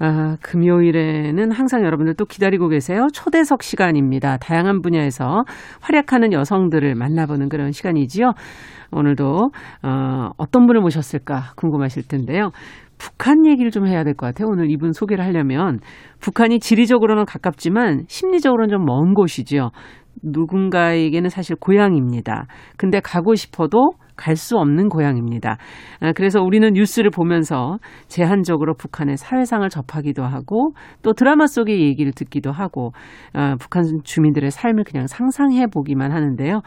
[0.00, 3.08] 아, 금요일에는 항상 여러분들 또 기다리고 계세요.
[3.12, 4.36] 초대석 시간입니다.
[4.38, 5.42] 다양한 분야에서
[5.80, 8.32] 활약하는 여성들을 만나보는 그런 시간이지요.
[8.92, 9.50] 오늘도
[9.82, 12.50] 어, 어떤 분을 모셨을까 궁금하실 텐데요.
[12.96, 14.48] 북한 얘기를 좀 해야 될 것 같아요.
[14.50, 15.78] 오늘 이분 소개를 하려면
[16.20, 19.70] 북한이 지리적으로는 가깝지만 심리적으로는 좀 먼 곳이죠.
[20.22, 22.46] 누군가에게는 사실 고향입니다.
[22.76, 25.56] 근데 가고 싶어도 갈 수 없는 고향입니다.
[26.00, 32.52] 아, 그래서 우리는 뉴스를 보면서 제한적으로 북한의 사회상을 접하기도 하고 또 드라마 속의 얘기를 듣기도
[32.52, 32.92] 하고
[33.32, 36.62] 아, 북한 주민들의 삶을 그냥 상상해 보기만 하는데요.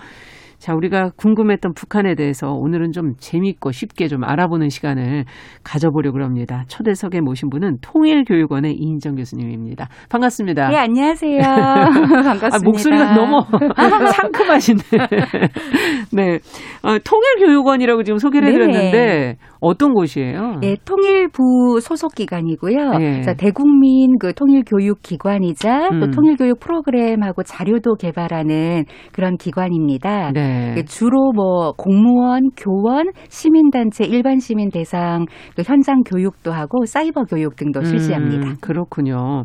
[0.61, 5.25] 자, 우리가 궁금했던 북한에 대해서 오늘은 좀 재밌고 쉽게 좀 알아보는 시간을
[5.63, 6.65] 가져보려고 합니다.
[6.67, 9.87] 초대석에 모신 분은 통일교육원의 이인정 교수님입니다.
[10.09, 10.69] 반갑습니다.
[10.69, 11.41] 네, 안녕하세요.
[11.41, 12.55] 반갑습니다.
[12.55, 13.41] 아, 목소리가 너무
[14.13, 14.83] 상큼하신데.
[16.13, 16.37] 네.
[16.83, 18.49] 어, 통일교육원이라고 지금 소개를.
[18.49, 20.59] 해드렸는데 어떤 곳이에요?
[20.63, 22.93] 예, 통일부 소속 기관이고요.
[22.99, 23.21] 예.
[23.21, 25.99] 자, 대국민 그 통일교육 기관이자 음.
[26.01, 30.31] 또 통일교육 프로그램하고 자료도 개발하는 그런 기관입니다.
[30.33, 30.50] 네.
[30.77, 37.55] 예, 주로 뭐 공무원, 교원, 시민단체, 일반 시민 대상 그 현장 교육도 하고 사이버 교육
[37.55, 38.47] 등도 실시합니다.
[38.47, 39.43] 음, 그렇군요.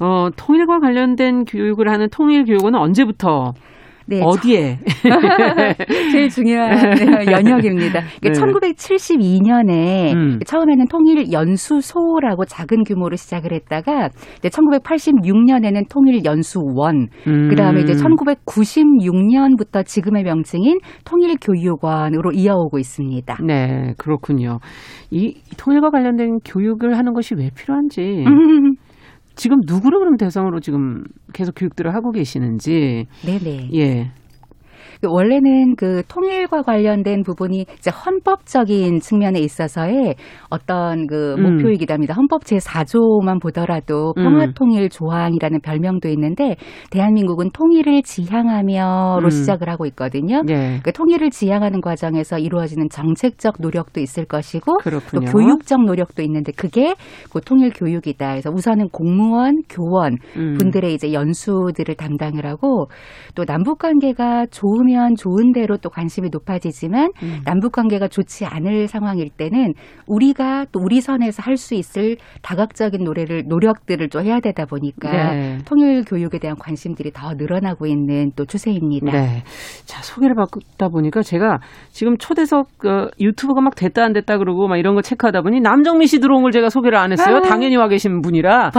[0.00, 3.52] 어, 통일과 관련된 교육을 하는 통일 교육원은 언제부터
[4.06, 4.78] 네, 어디에?
[6.12, 6.72] 제일 중요한
[7.30, 8.00] 연역입니다.
[8.22, 8.30] 네.
[8.30, 10.38] 1972년에 음.
[10.44, 17.48] 처음에는 통일 연수소라고 작은 규모로 시작을 했다가 이제 1986년에는 통일 연수원, 음.
[17.48, 23.38] 그다음에 이제 1996년부터 지금의 명칭인 통일 교육원으로 이어오고 있습니다.
[23.46, 24.58] 네, 그렇군요.
[25.10, 28.74] 이 통일과 관련된 교육을 하는 것이 왜 필요한지 음.
[29.36, 33.70] 지금 누구를 그럼 대상으로 지금 계속 교육들을 하고 계시는지 네네.
[33.74, 34.12] 예.
[35.04, 40.14] 그 원래는 그 통일과 관련된 부분이 이제 헌법적인 측면에 있어서의
[40.48, 41.42] 어떤 그 음.
[41.42, 42.14] 목표이기도 합니다.
[42.14, 44.22] 헌법 제 4조만 보더라도 음.
[44.22, 46.56] 평화통일 조항이라는 별명도 있는데
[46.90, 49.30] 대한민국은 통일을 지향하며로 음.
[49.30, 50.40] 시작을 하고 있거든요.
[50.42, 50.80] 네.
[50.82, 55.30] 그 통일을 지향하는 과정에서 이루어지는 정책적 노력도 있을 것이고 또 그렇군요.
[55.30, 56.94] 교육적 노력도 있는데 그게
[57.30, 58.30] 그 통일 교육이다.
[58.30, 60.54] 그래서 우선은 공무원, 교원 음.
[60.54, 62.86] 분들의 이제 연수들을 담당을 하고
[63.34, 67.40] 또 남북 관계가 좋으면 좋은 대로 또 관심이 높아지지만 음.
[67.44, 69.74] 남북 관계가 좋지 않을 상황일 때는
[70.06, 75.58] 우리가 또 우리 선에서 할 수 있을 다각적인 노래를 노력들을 또 해야 되다 보니까 네.
[75.64, 79.12] 통일 교육에 대한 관심들이 더 늘어나고 있는 또 추세입니다.
[79.12, 79.44] 네.
[79.86, 81.58] 자, 소개를 받다 보니까 제가
[81.90, 86.06] 지금 초대석 어, 유튜브가 막 됐다 안 됐다 그러고 막 이런 거 체크하다 보니 남정미
[86.06, 87.36] 씨 들어온 걸 제가 소개를 안 했어요.
[87.36, 87.40] 아.
[87.40, 88.70] 당연히 와 계신 분이라.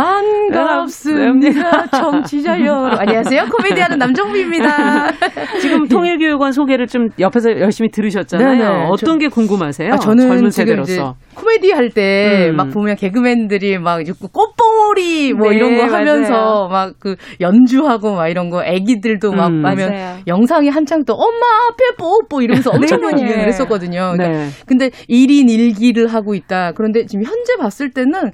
[0.52, 1.88] 반갑습니다.
[1.88, 3.00] 청취자 여러분.
[3.00, 3.46] 안녕하세요.
[3.52, 5.12] 코미디하는 남정미입니다.
[5.62, 8.50] 지금 통 일교육원 소개를 좀 옆에서 열심히 들으셨잖아요.
[8.58, 8.86] 네네.
[8.90, 9.94] 어떤 저- 게 궁금하세요?
[9.94, 11.16] 아, 저는 젊은 세대로서.
[11.36, 12.56] 코미디 할때 음.
[12.56, 15.84] 막 보면 개그맨들이 막 이제 꽃봉오리 뭐 네, 이런 거.
[15.86, 19.66] 하면서 막 그 연주하고 막 이런 거 애기들도 막 음.
[19.66, 20.18] 하면 맞아요.
[20.28, 23.28] 영상이 한창 또 엄마 앞에 뽀뽀 이러면서 엄청 많이 네.
[23.28, 24.14] 유행을 했었거든요.
[24.14, 24.50] 그러니까 네.
[24.66, 26.72] 근데 1인 1기를 하고 있다.
[26.74, 28.32] 그런데 지금 현재 봤을 때는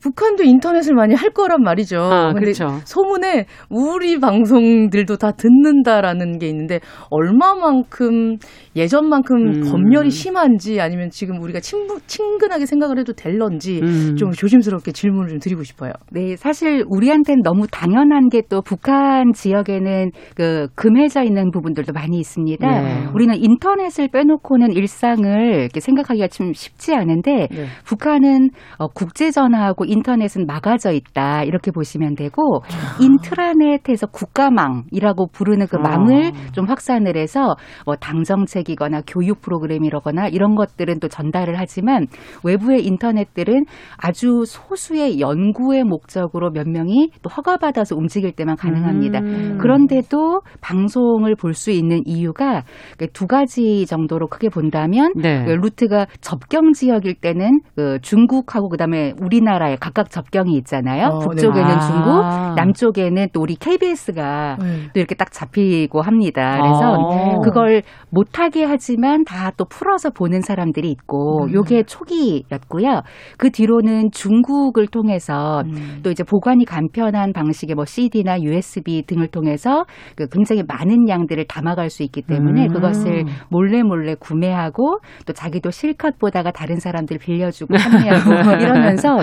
[0.00, 1.98] 북한도 인터넷을 많이 할 거란 말이죠.
[2.00, 2.80] 아, 근데 그렇죠.
[2.84, 6.80] 소문에 우리 방송들도 다 듣는다라는 게 있는데
[7.10, 8.36] 얼마만큼
[8.74, 9.70] 예전만큼 음.
[9.70, 14.16] 검열이 심한지 아니면 지금 우리가 친부, 친근하게 생각을 해도 될런지 음.
[14.16, 15.92] 좀 조심스럽게 질문을 좀 드리고 싶어요.
[16.10, 22.66] 네, 사실 우리한테는 너무 당연한 게 또 북한 지역에는 그 금해져 있는 부분들도 많이 있습니다.
[22.66, 23.06] 네.
[23.14, 27.66] 우리는 인터넷을 빼놓고는 일상을 이렇게 생각하기가 좀 쉽지 않은데 네.
[27.84, 32.62] 북한은 어, 국제 전화하고 인터넷은 막아져 있다 이렇게 보시면 되고
[33.00, 36.52] 인트라넷에서 국가망이라고 부르는 그 망을 아.
[36.52, 42.06] 좀 확산을 해서 뭐 당정책이거나 교육 프로그램이라거나 이런 것들은 또 전달을 하지만
[42.44, 43.64] 외부의 인터넷들은
[43.96, 49.18] 아주 소수의 연구의 목적으로 몇 명이 또 허가받아서 움직일 때만 가능합니다.
[49.20, 49.58] 음.
[49.58, 52.62] 그런데도 방송을 볼 수 있는 이유가
[52.98, 55.44] 그두 가지 정도로 크게 본다면 네.
[55.44, 61.06] 그 루트가 접경 지역일 때는 그 중국하고 그다음에 우리나라 의 각각 접경이 있잖아요.
[61.06, 61.80] 어, 북쪽에는 네.
[61.80, 62.54] 중국, 아.
[62.56, 64.66] 남쪽에는 또 우리 KBS가 네.
[64.94, 66.58] 또 이렇게 딱 잡히고 합니다.
[66.60, 67.40] 그래서 어.
[67.40, 71.52] 그걸 못하게 하지만 다 또 풀어서 보는 사람들이 있고 음.
[71.52, 73.02] 요게 초기였고요.
[73.38, 76.00] 그 뒤로는 중국을 통해서 음.
[76.02, 81.90] 또 이제 보관이 간편한 방식의 뭐 CD나 USB 등을 통해서 그 굉장히 많은 양들을 담아갈
[81.90, 82.68] 수 있기 때문에 음.
[82.68, 88.30] 그것을 몰래 몰래 구매하고 또 자기도 실컷 보다가 다른 사람들 빌려주고 판매하고
[88.62, 89.16] 이러면서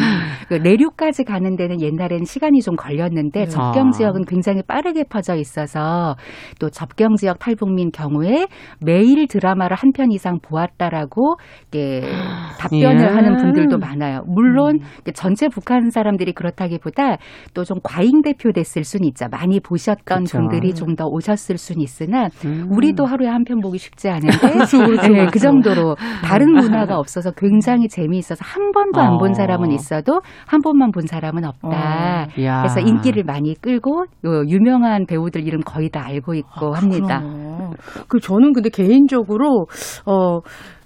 [0.48, 3.92] 그 내륙까지 가는 데는 옛날에는 시간이 좀 걸렸는데 접경 아.
[3.92, 6.16] 지역은 굉장히 빠르게 퍼져 있어서
[6.60, 8.48] 또 접경 지역 탈북민 경우에
[8.82, 11.36] 매일 드라마를 한 편 이상 보았다라고
[11.72, 12.02] 이렇게
[12.60, 13.06] 답변을 예.
[13.06, 14.24] 하는 분들도 많아요.
[14.28, 17.18] 물론 이게 전체 북한 사람들이 그렇다기보다
[17.54, 19.28] 또 좀 과잉 대표됐을 수는 있죠.
[19.32, 20.38] 많이 보셨던 그쵸.
[20.40, 22.68] 분들이 좀 더 오셨을 수는 있으나 음.
[22.72, 24.30] 우리도 하루에 한 편 보기 쉽지 않은데
[25.14, 25.28] 네.
[25.32, 29.18] 그 정도로 다른 문화가 없어서 굉장히 재미있어서 한 번도 안 어.
[29.18, 32.28] 본 사람은 있어도 한 번만 본 사람은 없다.
[32.38, 32.62] 이야.
[32.62, 37.20] 그래서 인기를 많이 끌고 요 유명한 배우들 이름 거의 다 알고 있고 합니다.
[37.20, 37.70] 그러네.
[38.08, 39.66] 그 저는 근데 개인적으로
[40.06, 40.40] 어.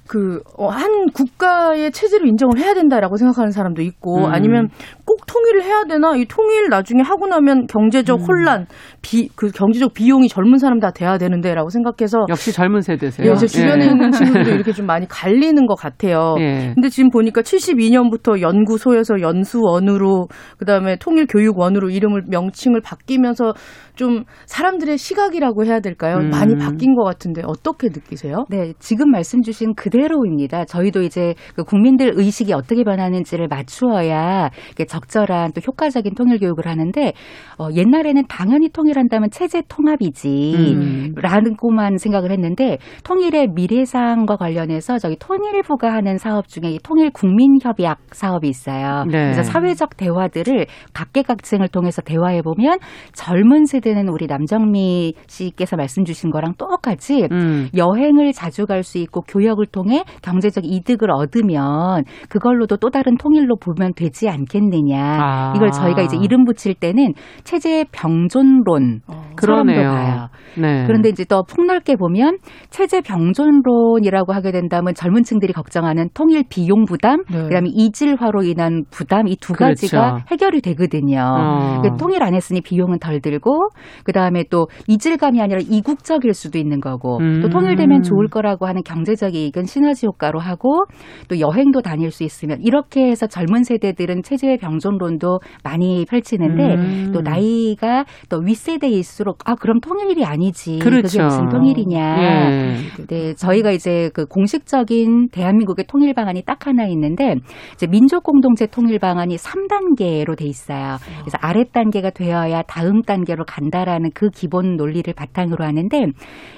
[0.08, 4.26] 그, 어, 한 국가의 체제를 인정을 해야 된다라고 생각하는 사람도 있고, 음.
[4.26, 4.70] 아니면
[5.06, 6.16] 꼭 통일을 해야 되나?
[6.16, 8.26] 이 통일 나중에 하고 나면 경제적 음.
[8.26, 8.66] 혼란,
[9.02, 13.32] 비, 그 경제적 비용이 젊은 사람 다 돼야 되는데, 라고 생각해서, 역시 젊은 세대세요.
[13.32, 16.36] 예, 제 주변에 있는 친구들도 이렇게 좀 많이 갈리는 것 같아요.
[16.40, 16.72] 예.
[16.74, 23.54] 근데 지금 보니까 72년부터 연구소에서 연수원으로 그다음에 통일교육원으로 이름을 명칭을 바뀌면서
[23.98, 26.18] 좀 사람들의 시각이라고 해야 될까요?
[26.18, 26.30] 음.
[26.30, 28.46] 많이 바뀐 것 같은데 어떻게 느끼세요?
[28.50, 30.66] 네, 지금 말씀 주신 그대로 그대로입니다.
[30.66, 34.50] 저희도 이제 그 국민들 의식이 어떻게 변하는지를 맞추어야
[34.88, 37.14] 적절한 또 효과적인 통일 교육을 하는데
[37.58, 41.14] 어, 옛날에는 당연히 통일한다면 체제 통합이지 음.
[41.16, 48.48] 라는고만 생각을 했는데 통일의 미래사항과 관련해서 저희 통일부가 하는 사업 중에 이 통일 국민협약 사업이
[48.48, 49.04] 있어요.
[49.06, 49.32] 네.
[49.32, 52.80] 그래서 사회적 대화들을 각계각층을 통해서 대화해 보면
[53.14, 57.70] 젊은 세대 는 우리 남정미 씨께서 말씀 주신 거랑 똑같이 음.
[57.76, 63.94] 여행을 자주 갈 수 있고 교역을 통해 경제적 이득을 얻으면 그걸로도 또 다른 통일로 보면
[63.96, 65.18] 되지 않겠느냐.
[65.20, 65.54] 아.
[65.56, 67.14] 이걸 저희가 이제 이름 붙일 때는
[67.44, 69.90] 체제 병존론 처럼도 그러네요.
[69.92, 70.28] 봐요.
[70.58, 70.86] 네.
[70.86, 72.38] 그런데 이제 더 폭넓게 보면
[72.70, 77.44] 체제 병존론이라고 하게 된다면 젊은 층들이 걱정하는 통일 비용 부담, 네.
[77.44, 79.82] 그다음에 이질화로 인한 부담 이두 그렇죠.
[79.88, 81.20] 가지가 해결이 되거든요.
[81.20, 81.82] 어.
[81.82, 83.70] 그 통일 안 했으니 비용은 덜 들고
[84.04, 87.42] 그다음에 또 이질감이 아니라 이국적일 수도 있는 거고 음.
[87.42, 90.86] 또 통일되면 좋을 거라고 하는 경제적 이익은 시너지 효과로 하고
[91.28, 97.12] 또 여행도 다닐 수 있으면 이렇게 해서 젊은 세대들은 체제의 병존론도 많이 펼치는데 음.
[97.14, 101.08] 또 나이가 또 윗세대일수록 아 그럼 통일이 아니지 그렇죠.
[101.08, 102.78] 그게 무슨 통일이냐 예.
[103.08, 107.36] 네, 저희가 이제 그 공식적인 대한민국의 통일 방안이 딱 하나 있는데
[107.74, 110.98] 이제 민족 공동체 통일 방안이 3단계로 돼 있어요.
[111.22, 116.08] 그래서 아래 단계가 되어야 다음 단계로 간다라는 그 기본 논리를 바탕으로 하는데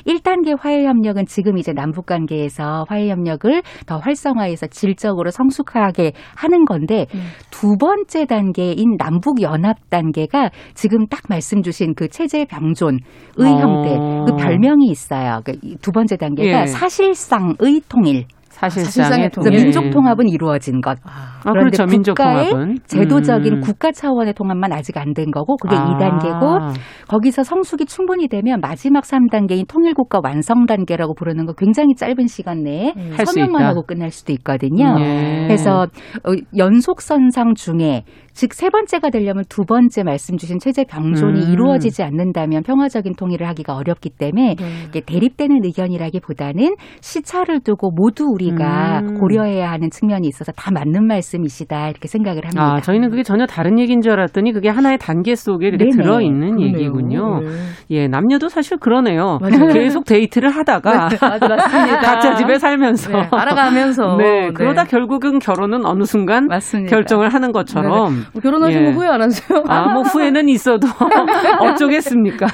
[0.06, 7.06] 1단계 화해 협력은 지금 이제 남북 관계에서 화해 협력을 더 활성화해서 질적으로 성숙하게 하는 건데
[7.52, 13.00] 두 번째 단계인 남북 연합 단계가 지금 딱 말씀 주신 그 체제 병존의
[13.40, 13.44] 어.
[13.44, 15.42] 형태 그 별명이 있어요.
[15.46, 16.66] 그 두 번째 단계가 예.
[16.66, 18.26] 사실상의 통일.
[18.60, 19.52] 사실상의 통일.
[19.52, 20.98] 민족 통합은 이루어진 것.
[21.04, 21.86] 아, 그런데 그렇죠.
[21.90, 22.78] 민족 국가의 통합은.
[22.88, 23.60] 제도적인 음.
[23.62, 25.86] 국가 차원의 통합만 아직 안 된 거고 그게 아.
[25.86, 26.74] 2단계고
[27.08, 32.94] 거기서 성숙이 충분히 되면 마지막 3단계인 통일국가 완성 단계라고 부르는 거 굉장히 짧은 시간 내에
[33.16, 33.64] 할수 서명만.
[33.64, 34.96] 하고 끝날 수도 있거든요.
[35.00, 35.46] 예.
[35.48, 35.88] 그래서
[36.24, 38.04] 어, 연속선상 중에
[38.34, 41.52] 즉 세 번째가 되려면 두 번째 말씀 주신 체제 병존이 음.
[41.54, 44.66] 이루어지지 않는다면 평화적인 통일을 하기가 어렵기 때문에 네.
[44.90, 49.14] 이게 대립되는 의견이라기보다는 시차를 두고 모두 우리가 음.
[49.20, 52.64] 고려해야 하는 측면이 있어서 다 맞는 말씀이시다 이렇게 생각을 합니다.
[52.76, 55.96] 아, 저희는 그게 전혀 다른 얘기인 줄 알았더니 그게 하나의 단계 속에 이렇게 네네.
[56.04, 56.68] 들어있는 그러네요.
[56.68, 57.40] 얘기군요.
[57.42, 57.48] 네.
[57.92, 59.40] 예, 남녀도 사실 그러네요.
[59.42, 59.68] 맞아요.
[59.74, 62.00] 계속 데이트를 하다가 맞아, 맞습니다.
[62.02, 64.18] 각자 집에 살면서 네, 알아가면서.
[64.20, 64.90] 네, 그러다 네.
[64.90, 66.90] 결국은 결혼은 어느 순간 맞습니다.
[66.96, 68.86] 결정을 하는 것처럼 뭐 결혼하신 예.
[68.86, 69.64] 거 후회 안 하세요?
[69.68, 70.88] 아, 뭐 후회는 있어도
[71.62, 72.48] 어쩌겠습니까?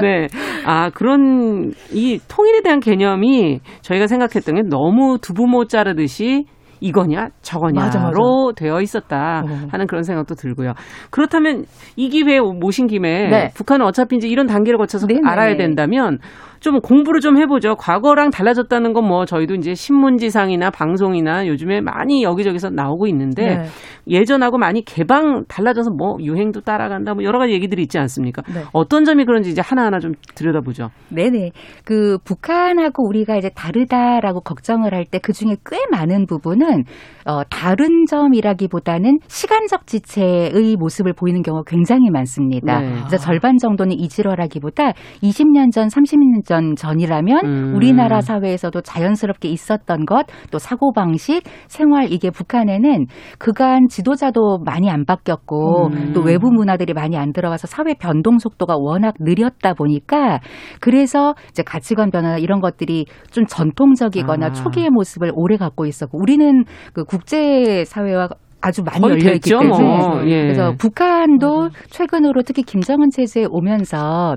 [0.00, 0.28] 네.
[0.64, 6.44] 아, 그런 이 통일에 대한 개념이 저희가 생각했던 게 너무 두부모 자르듯이
[6.80, 8.18] 이거냐 저거냐로 맞아, 맞아.
[8.56, 9.68] 되어 있었다 어.
[9.70, 10.74] 하는 그런 생각도 들고요.
[11.10, 11.64] 그렇다면
[11.96, 13.50] 이 기회에 모신 김에 네.
[13.54, 15.20] 북한은 어차피 이제 이런 단계를 거쳐서 네네.
[15.24, 16.18] 알아야 된다면
[16.60, 17.76] 좀 공부를 좀 해보죠.
[17.76, 23.64] 과거랑 달라졌다는 건 뭐 저희도 이제 신문지상이나 방송이나 요즘에 많이 여기저기서 나오고 있는데 네.
[24.08, 28.42] 예전하고 많이 개방 달라져서 뭐 유행도 따라간다 뭐 여러 가지 얘기들이 있지 않습니까?
[28.52, 28.62] 네.
[28.72, 30.88] 어떤 점이 그런지 이제 하나하나 좀 들여다보죠.
[31.10, 31.50] 네네.
[31.84, 36.82] 그 북한하고 우리가 이제 다르다라고 걱정을 할 때 그 중에 꽤 많은 부분은
[37.26, 42.80] 어, 다른 점이라기보다는 시간적 지체의 모습을 보이는 경우가 굉장히 많습니다.
[42.80, 42.88] 네.
[43.06, 44.92] 그래서 절반 정도는 이질화라기보다
[45.22, 47.74] 20년 전, 30년 전 전이라면 음.
[47.74, 53.06] 우리나라 사회에서도 자연스럽게 있었던 것, 또 사고 방식, 생활 이게 북한에는
[53.38, 56.12] 그간 지도자도 많이 안 바뀌었고 음.
[56.14, 60.40] 또 외부 문화들이 많이 안 들어와서 사회 변동 속도가 워낙 느렸다 보니까
[60.80, 64.52] 그래서 이제 가치관 변화 이런 것들이 좀 전통적이거나 아.
[64.52, 68.28] 초기의 모습을 오래 갖고 있었고 우리는 그 국제 사회와
[68.60, 70.26] 아주 많이 열려 있기 됐죠, 때문에 뭐.
[70.26, 70.42] 예.
[70.42, 74.36] 그래서 북한도 최근으로 특히 김정은 체제에 오면서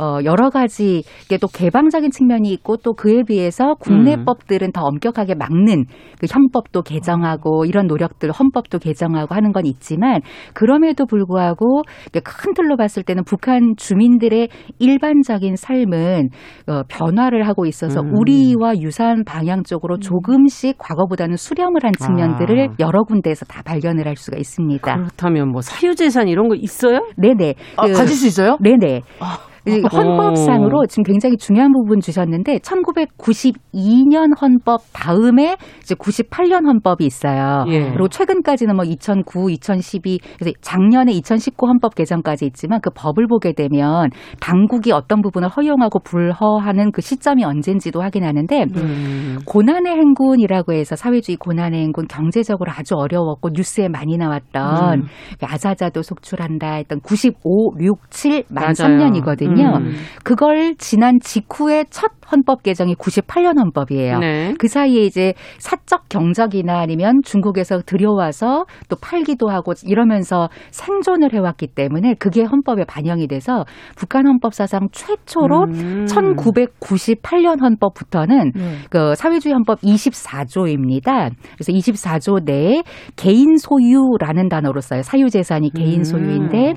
[0.00, 4.24] 어 여러 가지 이게 또 개방적인 측면이 있고 또 그에 비해서 국내 음.
[4.24, 5.84] 법들은 더 엄격하게 막는
[6.18, 10.20] 그 형법도 개정하고 이런 노력들 헌법도 개정하고 하는 건 있지만
[10.54, 11.82] 그럼에도 불구하고
[12.24, 14.48] 큰 틀로 봤을 때는 북한 주민들의
[14.78, 16.28] 일반적인 삶은
[16.66, 18.16] 어 변화를 하고 있어서 음.
[18.16, 22.74] 우리와 유사한 방향 쪽으로 조금씩 과거보다는 수렴을 한 측면들을 아.
[22.78, 24.94] 여러 군데에서 다 발견을 할 수가 있습니다.
[24.96, 27.06] 그렇다면 뭐 사유재산 이런 거 있어요?
[27.18, 27.54] 네네.
[27.76, 28.56] 아, 그- 가질 수 있어요?
[28.60, 29.02] 네네.
[29.20, 29.49] 아.
[29.66, 37.64] 이 헌법상으로 지금 굉장히 중요한 부분 주셨는데 1992년 헌법 다음에 이제 98년 헌법이 있어요.
[37.68, 37.90] 예.
[37.90, 44.10] 그리고 최근까지는 뭐 2009, 2012 그래서 작년에 2019 헌법 개정까지 있지만 그 법을 보게 되면
[44.40, 49.38] 당국이 어떤 부분을 허용하고 불허하는 그 시점이 언젠지도 확인하는데 음.
[49.46, 55.06] 고난의 행군이라고 해서 사회주의 고난의 행군 경제적으로 아주 어려웠고 뉴스에 많이 나왔던 음.
[55.42, 58.72] 아자자도 속출한다 했던 95, 6, 7, 만 맞아요.
[58.74, 59.49] 3년이거든요.
[59.50, 59.76] 있거든요.
[59.78, 59.92] 음.
[60.22, 64.18] 그걸 지난 직후에 첫 헌법 개정이 98년 헌법이에요.
[64.18, 64.54] 네.
[64.58, 72.14] 그 사이에 이제 사적 경작이나 아니면 중국에서 들여와서 또 팔기도 하고 이러면서 생존을 해왔기 때문에
[72.18, 73.64] 그게 헌법에 반영이 돼서
[73.96, 76.04] 북한 헌법 사상 최초로 음.
[76.06, 78.76] 1998년 헌법부터는 네.
[78.90, 81.30] 그 사회주의 헌법 24조입니다.
[81.54, 82.82] 그래서 24조 내에
[83.16, 85.02] 개인 소유라는 단어로 써요.
[85.02, 86.04] 사유재산이 개인 음.
[86.04, 86.74] 소유인데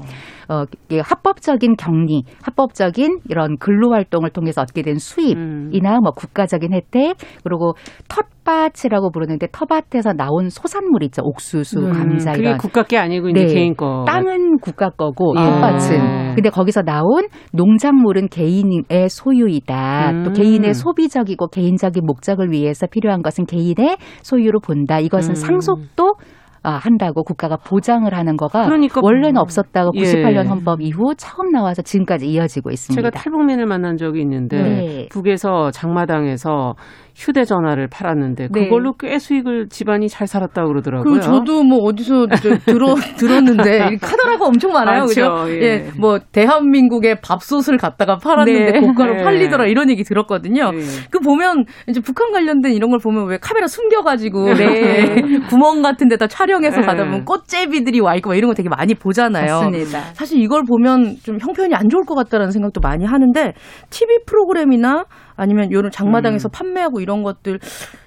[0.50, 0.64] 어,
[1.02, 7.74] 합법적인 격리, 합법적인 이런 근로 활동을 통해서 얻게 된 수입이나 뭐 국가적인 혜택, 그리고
[8.08, 11.22] 텃밭이라고 부르는데 텃밭에서 나온 소산물 있죠.
[11.24, 12.58] 옥수수, 음, 감자 그게 이런.
[12.58, 13.54] 국가 게 아니고 이제 네.
[13.54, 14.04] 개인 거.
[14.08, 15.42] 땅은 국가 거고 예.
[15.44, 20.12] 텃밭은 근데 거기서 나온 농작물은 개인의 소유이다.
[20.12, 20.24] 음.
[20.24, 25.00] 또 개인의 소비적이고 개인적인 목적을 위해서 필요한 것은 개인의 소유로 본다.
[25.00, 25.36] 이것은 음.
[25.36, 30.02] 상속도 아, 한다고 국가가 보장을 하는 거가 그러니까 원래는 없었다고 예.
[30.02, 33.02] 98년 헌법 이후 처음 나와서 지금까지 이어지고 있습니다.
[33.02, 35.08] 제가 탈북민을 만난 적이 있는데 네.
[35.12, 36.76] 북에서 장마당에서
[37.16, 38.64] 휴대전화를 팔았는데 네.
[38.64, 41.04] 그걸로 꽤 수익을 집안이 잘 살았다고 그러더라고요.
[41.04, 45.46] 그리고 저도 뭐 어디서 저 들어 들었는데 이 카더라가 엄청 많아요, 그죠?
[45.48, 45.62] 예.
[45.62, 48.80] 예, 뭐 대한민국의 밥솥을 갖다가 팔았는데 네.
[48.80, 49.24] 고가로 네.
[49.24, 50.72] 팔리더라 이런 얘기 들었거든요.
[50.72, 50.80] 네.
[51.12, 55.16] 그 보면 이제 북한 관련된 이런 걸 보면 왜 카메라 숨겨가지고 네.
[55.50, 56.86] 구멍 같은 데다 촬영해서 네.
[56.86, 59.60] 가다 보면 꽃제비들이 와 있고 막 이런 거 되게 많이 보잖아요.
[59.60, 60.02] 맞습니다.
[60.14, 63.54] 사실 이걸 보면 좀 형편이 안 좋을 것 같다라는 생각도 많이 하는데
[63.92, 65.06] TV 프로그램이나
[65.36, 66.52] 아니면 요런 장마당에서 음.
[66.52, 67.60] 판매하고 이런 것들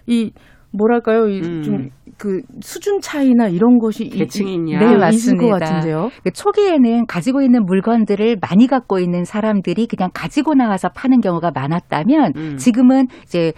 [0.06, 0.32] 이
[0.72, 1.30] 뭐랄까요 음.
[1.30, 4.78] 이좀그 수준 차이나 이런 것이 이- 계층이 있냐?
[4.78, 5.58] 네, 이- 있을 것 맞습니다.
[5.58, 6.10] 같은데요.
[6.22, 12.32] 그 초기에는 가지고 있는 물건들을 많이 갖고 있는 사람들이 그냥 가지고 나와서 파는 경우가 많았다면
[12.36, 12.56] 음.
[12.56, 13.52] 지금은 이제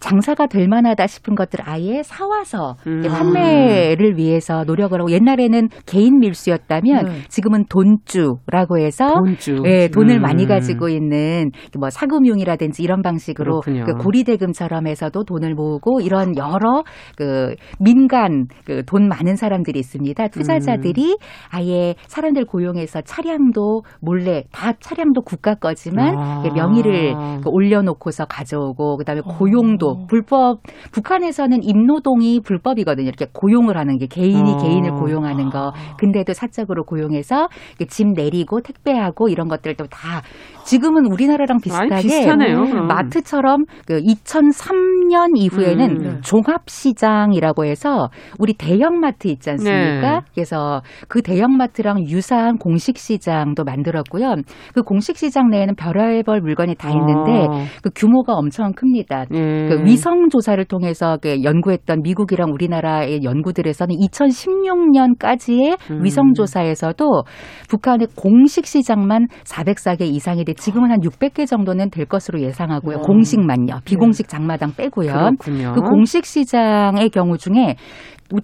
[0.00, 3.02] 장사가 될 만하다 싶은 것들 아예 사와서 음.
[3.02, 7.12] 판매를 위해서 노력을 하고 옛날에는 개인 밀수였다면 네.
[7.28, 9.62] 지금은 돈주라고 해서 돈주.
[9.66, 10.22] 예, 돈을 음.
[10.22, 13.60] 많이 가지고 있는 뭐 사금융이라든지 이런 방식으로.
[13.60, 16.82] 그 고리대금처럼 해서도 돈을 모으고 이런 여러
[17.16, 20.28] 그 민간 그 돈 많은 사람들이 있습니다.
[20.28, 21.18] 투자자들이
[21.50, 26.42] 아예 사람들 고용해서 차량도 몰래 다 차량도 국가 거지만 아.
[26.54, 30.62] 명의를 그 올려놓고서 가져오고 그다음에 고용도 불법
[30.92, 33.08] 북한에서는 임노동이 불법이거든요.
[33.08, 34.56] 이렇게 고용을 하는 게 개인이 어.
[34.56, 35.72] 개인을 고용하는 거.
[35.98, 37.48] 근데도 사적으로 고용해서
[37.88, 40.22] 짐 내리고 택배하고 이런 것들도 다
[40.68, 41.94] 지금은 우리나라랑 비슷하게
[42.28, 42.88] 아니, 그럼.
[42.88, 46.20] 마트처럼 그 2003년 이후에는 음.
[46.22, 50.20] 종합시장이라고 해서 우리 대형마트 있지 않습니까?
[50.20, 50.20] 네.
[50.34, 54.34] 그래서 그 대형마트랑 유사한 공식시장도 만들었고요.
[54.74, 57.64] 그 공식시장 내에는 별의별 물건이 다 있는데 어.
[57.82, 59.24] 그 규모가 엄청 큽니다.
[59.32, 59.68] 예.
[59.70, 66.04] 그 위성 조사를 통해서 그 연구했던 미국이랑 우리나라의 연구들에서는 2016년까지의 음.
[66.04, 67.22] 위성 조사에서도
[67.70, 72.98] 북한의 공식 시장만 404개 이상이 돼 지금은 한 600개 정도는 될 것으로 예상하고요.
[72.98, 73.00] 어.
[73.02, 73.80] 공식만요.
[73.84, 75.12] 비공식 장마당 빼고요.
[75.12, 75.72] 그렇군요.
[75.74, 77.76] 그 공식 시장의 경우 중에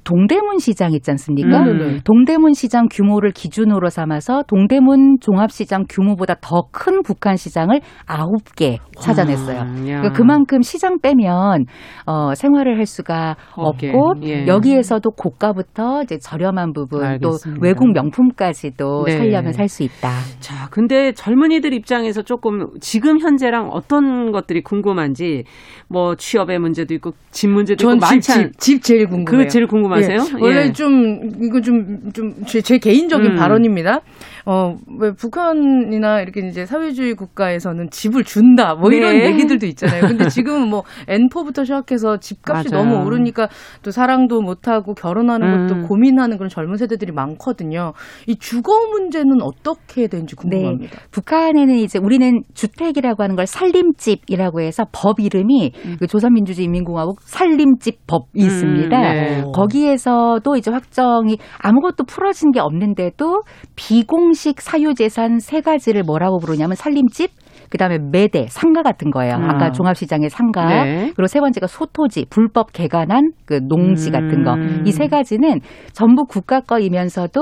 [0.02, 1.60] 동대문 시장 있지 않습니까?
[1.62, 1.98] 음, 네네.
[2.04, 9.58] 동대문 시장 규모를 기준으로 삼아서 동대문 종합시장 규모보다 더 큰 북한 시장을 9개 찾아냈어요.
[9.60, 10.00] 아, 야.
[10.00, 11.66] 그러니까 그만큼 시장 빼면
[12.06, 14.46] 어, 생활을 할 수가 없고 예.
[14.46, 17.60] 여기에서도 고가부터 이제 저렴한 부분 알겠습니다.
[17.60, 19.18] 또 외국 명품까지도 네.
[19.18, 20.10] 살려면 살 수 있다.
[20.40, 25.44] 자, 근데 젊은이들 입장에서 조금 지금 현재랑 어떤 것들이 궁금한지
[25.88, 28.38] 뭐 취업의 문제도 있고 집 문제도 있고 많지 않.
[28.52, 29.24] 집, 집 제일 궁금해요.
[29.24, 30.26] 그거 제일 궁금 하세요?
[30.38, 30.42] 예.
[30.42, 30.72] 원래 예.
[30.72, 33.36] 좀 이거 좀좀제 제 개인적인 음.
[33.36, 34.00] 발언입니다.
[34.46, 39.26] 어, 왜 북한이나 이렇게 이제 사회주의 국가에서는 집을 준다 뭐 이런 네.
[39.26, 40.02] 얘기들도 있잖아요.
[40.02, 42.84] 근데 지금은 뭐 N4부터 시작해서 집값이 맞아요.
[42.84, 43.48] 너무 오르니까
[43.82, 45.66] 또 사랑도 못 하고 결혼하는 음.
[45.66, 47.92] 것도 고민하는 그런 젊은 세대들이 많거든요.
[48.26, 50.96] 이 주거 문제는 어떻게 되는지 궁금합니다.
[50.96, 51.06] 네.
[51.10, 58.44] 북한에는 이제 우리는 주택이라고 하는 걸 살림집이라고 해서 법 이름이 그 조선민주주의인민공화국 살림집 법이 음,
[58.44, 59.00] 있습니다.
[59.00, 59.42] 네.
[59.54, 63.42] 거기에서도 이제 확정이 아무것도 풀어진 게 없는데도
[63.74, 67.30] 비공 식 사유재산 세 가지를 뭐라고 부르냐면 살림집,
[67.70, 69.36] 그다음에 매대, 상가 같은 거예요.
[69.36, 69.50] 음.
[69.50, 70.84] 아까 종합시장의 상가.
[70.84, 71.12] 네.
[71.16, 74.54] 그리고 세 번째가 소토지, 불법 개간한 그 농지 같은 거.
[74.54, 74.82] 음.
[74.86, 75.60] 이세 가지는
[75.92, 77.40] 전부 국가 거이면서도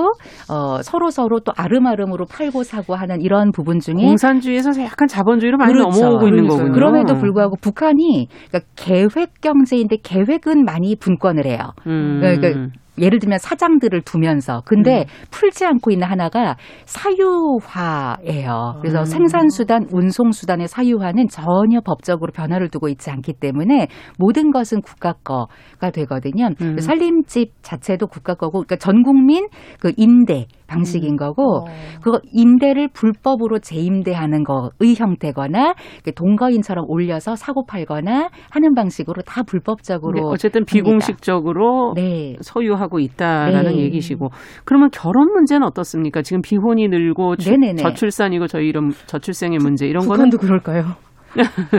[0.51, 5.73] 어, 서로 서로 또 아름아름으로 팔고 사고 하는 이런 부분 중에 공산주의에서 약간 자본주의로 많이
[5.73, 6.01] 그렇죠.
[6.01, 6.59] 넘어오고 있는 그러니까요.
[6.59, 6.73] 거군요.
[6.73, 11.59] 그럼에도 불구하고 북한이 그러니까 계획 경제인데 계획은 많이 분권을 해요.
[11.87, 12.21] 음.
[12.21, 12.69] 그러니까
[12.99, 18.79] 예를 들면 사장들을 두면서 근데 풀지 않고 있는 하나가 사유화예요.
[18.81, 19.05] 그래서 음.
[19.05, 23.89] 생산 수단, 운송 수단의 사유화는 전혀 법적으로 변화를 두고 있지 않기 때문에
[24.19, 26.51] 모든 것은 국가 거가 되거든요.
[26.61, 26.79] 음.
[26.79, 29.47] 살림집 자체도 국가 거고, 그러니까 전 국민
[29.81, 31.65] 그 임대 방식인 거고 어.
[32.03, 35.75] 그거 임대를 불법으로 재임대하는 거의 형태거나
[36.15, 42.37] 동거인처럼 올려서 사고 팔거나 하는 방식으로 다 불법적으로 네, 어쨌든 비공식적으로 네.
[42.41, 43.83] 소유하고 있다라는 네.
[43.83, 44.31] 얘기시고
[44.65, 46.23] 그러면 결혼 문제는 어떻습니까?
[46.23, 47.53] 지금 비혼이 늘고 주-.
[47.77, 50.95] 저출산이고 저희 이런 저출생의 문제 이런 거는 북한도 그럴까요?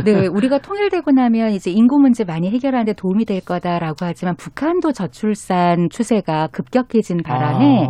[0.06, 5.90] 네, 우리가 통일되고 나면 이제 인구 문제 많이 해결하는데 도움이 될 거다라고 하지만 북한도 저출산
[5.90, 7.88] 추세가 급격해진 바람에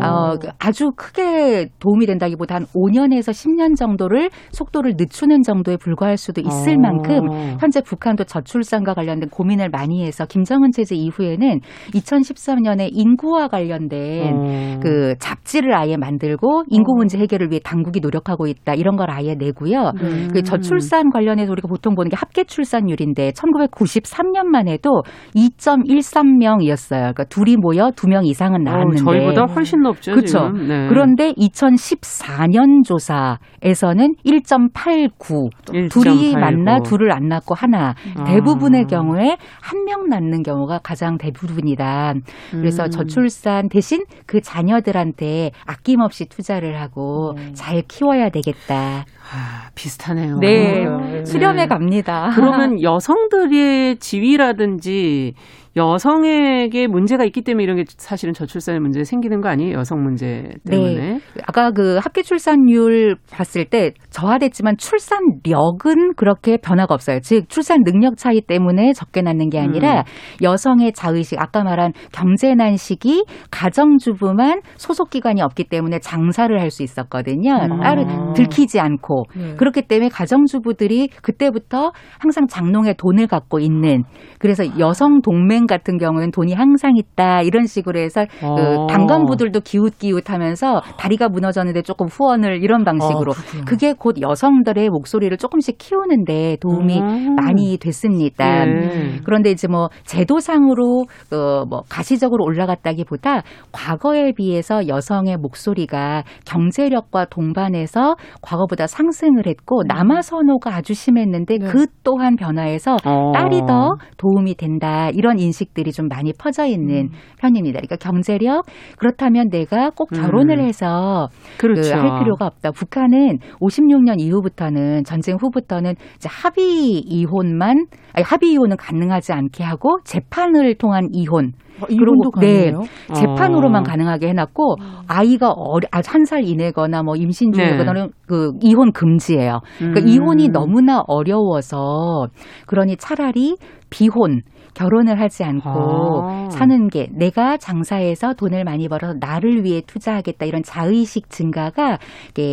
[0.00, 0.08] 아.
[0.08, 6.40] 어, 그 아주 크게 도움이 된다기보다 한 5년에서 10년 정도를 속도를 늦추는 정도에 불과할 수도
[6.40, 6.80] 있을 어.
[6.80, 7.28] 만큼
[7.60, 11.60] 현재 북한도 저출산과 관련된 고민을 많이 해서 김정은 체제 이후에는
[11.94, 14.80] 2013년에 인구와 관련된 어.
[14.82, 19.92] 그 잡지를 아예 만들고 인구 문제 해결을 위해 당국이 노력하고 있다 이런 걸 아예 내고요.
[20.02, 20.28] 음.
[20.32, 25.02] 그 저출산 관련해서 우리가 보통 보는 게 합계 출산율인데 1993년만 해도
[25.34, 26.88] 2.13명이었어요.
[26.98, 30.12] 그러니까 둘이 모여 두 명 이상은 어, 낳았는데 저희보다 훨씬 높죠.
[30.12, 30.50] 그렇죠.
[30.50, 30.86] 네.
[30.88, 35.50] 그런데 2014년 조사에서는 1.89
[35.90, 36.38] 둘이 1.89.
[36.38, 38.24] 만나 둘을 안 낳고 하나 아.
[38.24, 42.14] 대부분의 경우에 한 명 낳는 경우가 가장 대부분이다.
[42.52, 42.90] 그래서 음.
[42.90, 47.50] 저출산 대신 그 자녀들한테 아낌없이 투자를 하고 음.
[47.54, 49.04] 잘 키워야 되겠다.
[49.34, 50.38] 아, 비슷하네요.
[50.38, 51.24] 네, 네.
[51.24, 52.32] 수렴해 갑니다.
[52.34, 55.34] 그러면 여성들의 지위라든지
[55.76, 59.78] 여성에게 문제가 있기 때문에 이런 게 사실은 저출산의 문제 생기는 거 아니에요?
[59.78, 60.94] 여성 문제 때문에.
[60.94, 61.20] 네.
[61.46, 67.20] 아까 그 합계 출산율 봤을 때 저하됐지만 출산력은 그렇게 변화가 없어요.
[67.20, 70.02] 즉 출산 능력 차이 때문에 적게 낳는 게 아니라 음.
[70.42, 77.52] 여성의 자의식 아까 말한 경제난 시기 가정주부만 소속 기관이 없기 때문에 장사를 할 수 있었거든요.
[77.52, 77.80] 음.
[77.80, 79.54] 딸을 들키지 않고 네.
[79.56, 84.04] 그렇기 때문에 가정주부들이 그때부터 항상 장롱에 돈을 갖고 있는
[84.42, 88.54] 그래서 여성 동맹 같은 경우는 돈이 항상 있다 이런 식으로 해서 어.
[88.54, 93.64] 그 당간부들도 기웃기웃하면서 다리가 무너졌는데 조금 후원을 이런 방식으로 어, 그렇군요.
[93.64, 97.34] 그게 곧 여성들의 목소리를 조금씩 키우는데 도움이 음.
[97.36, 98.66] 많이 됐습니다.
[98.68, 99.20] 예.
[99.24, 108.86] 그런데 이제 뭐 제도상으로 어 뭐 가시적으로 올라갔다기보다 과거에 비해서 여성의 목소리가 경제력과 동반해서 과거보다
[108.86, 111.66] 상승을 했고 남아 선호가 아주 심했는데 네.
[111.66, 113.32] 그 또한 변화해서 어.
[113.32, 117.80] 딸이 더 도움 이 된다 이런 인식들이 좀 많이 퍼져 있는 편입니다.
[117.80, 118.64] 그러니까 경제력
[118.98, 120.64] 그렇다면 내가 꼭 결혼을 음.
[120.64, 121.28] 해서
[121.58, 121.82] 그렇죠.
[121.96, 122.72] 그 할 필요가 없다.
[122.72, 130.74] 북한은 56년 이후부터는 전쟁 후부터는 이제 합의 이혼만 아니 합의 이혼은 가능하지 않게 하고 재판을
[130.74, 132.72] 통한 이혼 아, 이혼도 네.
[133.14, 133.84] 재판으로만 어.
[133.84, 134.76] 가능하게 해놨고
[135.08, 137.76] 아이가 어리 한살 이내거나 뭐 임신 네.
[137.76, 139.60] 중이거나 그 이혼 금지예요.
[139.78, 140.08] 그러니까 음.
[140.08, 142.28] 이혼이 너무나 어려워서
[142.66, 143.56] 그러니 차라리
[143.92, 144.40] 비혼
[144.74, 146.48] 결혼을 하지 않고 아.
[146.50, 151.98] 사는 게 내가 장사해서 돈을 많이 벌어서 나를 위해 투자하겠다 이런 자의식 증가가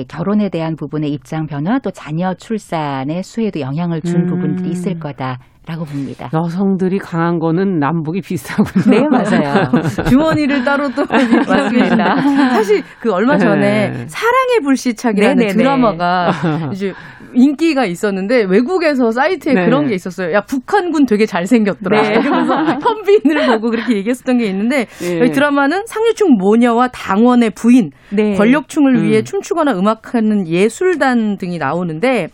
[0.07, 4.25] 결혼에 대한 부분의 입장 변화 또 자녀 출산의 수에도 영향을 준 음.
[4.27, 6.31] 부분들이 있을 거다 라고 봅니다.
[6.33, 8.85] 여성들이 강한 거는 남북이 비슷하군요.
[8.89, 9.69] 네 맞아요.
[10.09, 12.15] 주머니를 따로 또 맞습니다.
[12.49, 14.07] 사실 그 얼마 전에 네.
[14.07, 15.53] 사랑의 불시착이라는 네네네.
[15.53, 16.31] 드라마가
[16.73, 16.93] 이제
[17.35, 19.65] 인기가 있었는데 외국에서 사이트에 네.
[19.65, 20.33] 그런 게 있었어요.
[20.33, 22.01] 야 북한군 되게 잘생겼더라.
[22.01, 22.09] 네.
[22.19, 25.27] 이러면서 현빈을 보고 그렇게 얘기했었던 게 있는데 예.
[25.27, 28.33] 이 드라마는 상류층 모녀와 당원의 부인, 네.
[28.33, 29.03] 권력층을 음.
[29.03, 32.29] 위해 춤추거나 음악하는 예술단 등이 나오는데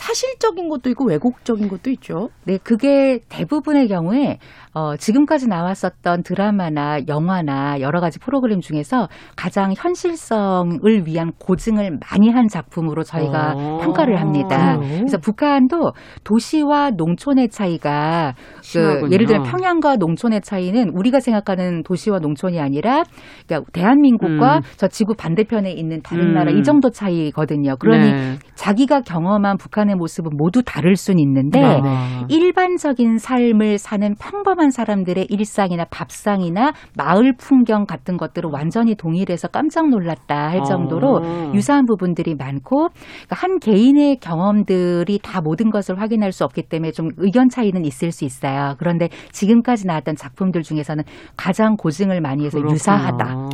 [0.00, 2.30] 사실적인 것도 있고 왜곡적인 것도 있죠.
[2.44, 4.38] 네, 그게 대부분의 경우에
[4.72, 12.48] 어, 지금까지 나왔었던 드라마나 영화나 여러 가지 프로그램 중에서 가장 현실성을 위한 고증을 많이 한
[12.48, 13.78] 작품으로 저희가 어.
[13.82, 14.78] 평가를 합니다.
[14.78, 14.98] 그래요?
[15.00, 15.92] 그래서 북한도
[16.24, 19.00] 도시와 농촌의 차이가 심하군요.
[19.08, 23.02] 그 예를 들면 평양과 농촌의 차이는 우리가 생각하는 도시와 농촌이 아니라
[23.46, 24.62] 그러니까 대한민국과 음.
[24.76, 26.34] 저 지구 반대편에 있는 다른 음.
[26.34, 27.76] 나라 이 정도 차이거든요.
[27.76, 28.38] 그러니 네.
[28.54, 31.80] 자기가 경험한 북한 의 모습은 모두 다를 순 있는데 네.
[32.28, 40.50] 일반적인 삶을 사는 평범한 사람들의 일상이나 밥상이나 마을 풍경 같은 것들을 완전히 동일해서 깜짝 놀랐다
[40.50, 41.52] 할 정도로 어.
[41.54, 47.08] 유사한 부분들이 많고 그러니까 한 개인의 경험들이 다 모든 것을 확인할 수 없기 때문에 좀
[47.16, 48.74] 의견 차이는 있을 수 있어요.
[48.78, 51.04] 그런데 지금까지 나왔던 작품들 중에서는
[51.36, 52.74] 가장 고증을 많이 해서 그렇구나.
[52.74, 53.48] 유사하다.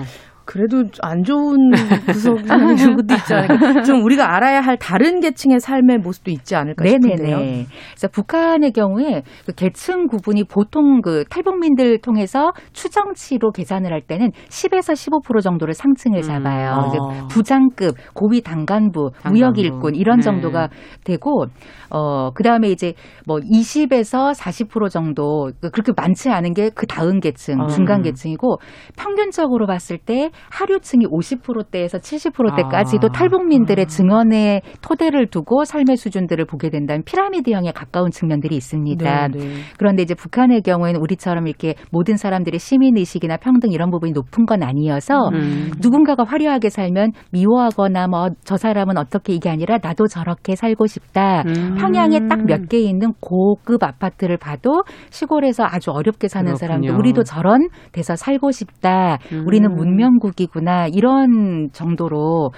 [0.46, 1.56] 그래도 안 좋은
[2.06, 2.46] 구석이 있는
[2.96, 3.82] 것도 있지 않을까.
[3.82, 7.38] 좀 우리가 알아야 할 다른 계층의 삶의 모습도 있지 않을까 싶은데요.
[7.38, 7.66] 네네네.
[7.90, 14.94] 그래서 북한의 경우에 그 계층 구분이 보통 그 탈북민들 통해서 추정치로 계산을 할 때는 10에서
[15.22, 16.90] 15% 정도를 상층을 잡아요.
[16.92, 17.00] 음.
[17.00, 17.26] 어.
[17.28, 19.30] 부장급, 고위 당간부, 당간부.
[19.30, 20.22] 무역 일꾼 이런 네.
[20.22, 20.68] 정도가
[21.04, 21.46] 되고
[21.90, 22.94] 어 그다음에 이제
[23.26, 27.66] 뭐 20에서 40% 정도 그 그렇게 많지 않은 게 그 다음 계층, 어.
[27.66, 28.58] 중간 계층이고
[28.96, 33.12] 평균적으로 봤을 때 하류층이 50%대에서 70%대까지도 아.
[33.12, 39.28] 탈북민들의 증언의 토대를 두고 삶의 수준들을 보게 된다면 피라미드형에 가까운 측면들이 있습니다.
[39.28, 39.48] 네, 네.
[39.78, 44.62] 그런데 이제 북한의 경우에는 우리처럼 이렇게 모든 사람들의 시민 의식이나 평등 이런 부분이 높은 건
[44.62, 45.70] 아니어서 음.
[45.80, 51.42] 누군가가 화려하게 살면 미워하거나 뭐 저 사람은 어떻게 이게 아니라 나도 저렇게 살고 싶다.
[51.46, 51.74] 음.
[51.78, 56.56] 평양에 딱 몇 개 있는 고급 아파트를 봐도 시골에서 아주 어렵게 사는 그렇군요.
[56.56, 59.18] 사람들 우리도 저런 데서 살고 싶다.
[59.32, 59.44] 음.
[59.46, 62.50] 우리는 문명국 이구나 이런 정도로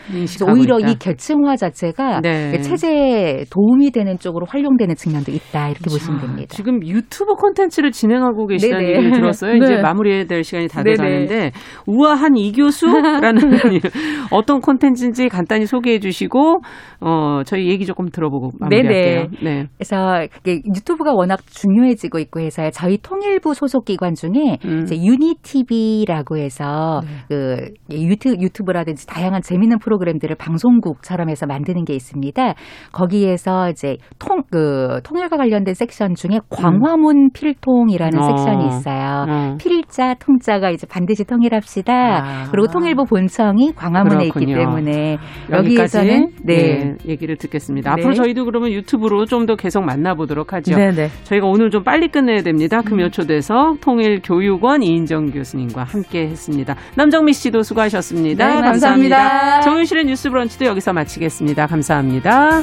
[0.51, 0.91] 오히려 있다.
[0.91, 2.61] 이 계층화 자체가 네.
[2.61, 6.55] 체제에 도움이 되는 쪽으로 활용되는 측면도 있다 이렇게 보시면 자, 됩니다.
[6.55, 8.97] 지금 유튜브 콘텐츠를 진행하고 계시다는 네네.
[8.97, 9.53] 얘기를 들었어요.
[9.59, 9.59] 네.
[9.59, 10.97] 이제 마무리해야 될 시간이 다 네네.
[10.97, 11.53] 돼가는데
[11.87, 13.39] 우아한 이 교수라는
[14.33, 16.61] 어떤 콘텐츠인지 간단히 소개해 주시고
[17.01, 19.27] 어 저희 얘기 조금 들어보고 마무리할게요.
[19.43, 19.66] 네.
[19.77, 24.83] 그래서 유튜브가 워낙 중요해지고 있고 해서 저희 통일부 소속 기관 중에 음.
[24.83, 27.09] 이제 유니티비라고 해서 네.
[27.29, 27.58] 그
[27.91, 32.55] 유튜, 유튜브라든지 다양한 재미있는 프로그램들을 방송국처럼 해서 만드는 게 있습니다.
[32.93, 38.23] 거기에서 이제 통, 그, 통일과 관련된 섹션 중에 광화문 필통이라는 어.
[38.23, 39.25] 섹션이 있어요.
[39.29, 39.57] 어.
[39.59, 41.93] 필자, 통자가 이제 반드시 통일합시다.
[41.95, 42.45] 아.
[42.51, 44.59] 그리고 통일부 본청이 광화문에 있기 그렇군요.
[44.59, 45.17] 때문에
[45.51, 46.59] 여기까지 여기에서는 네.
[46.59, 47.95] 네, 얘기를 듣겠습니다.
[47.95, 48.01] 네.
[48.03, 50.77] 앞으로 저희도 그러면 유튜브로 좀 더 계속 만나보도록 하죠.
[50.77, 51.09] 네, 네.
[51.23, 52.83] 저희가 오늘 좀 빨리 끝내야 됩니다.
[52.83, 56.75] 금요 초대서 통일교육원 이인정 교수님과 함께 했습니다.
[56.97, 58.47] 남정미 씨도 수고하셨습니다.
[58.47, 59.61] 네, 감사합니다.
[59.63, 61.67] 정윤실의 뉴스 브런치도 여기서 마치겠습니다.
[61.67, 62.63] 감사합니다.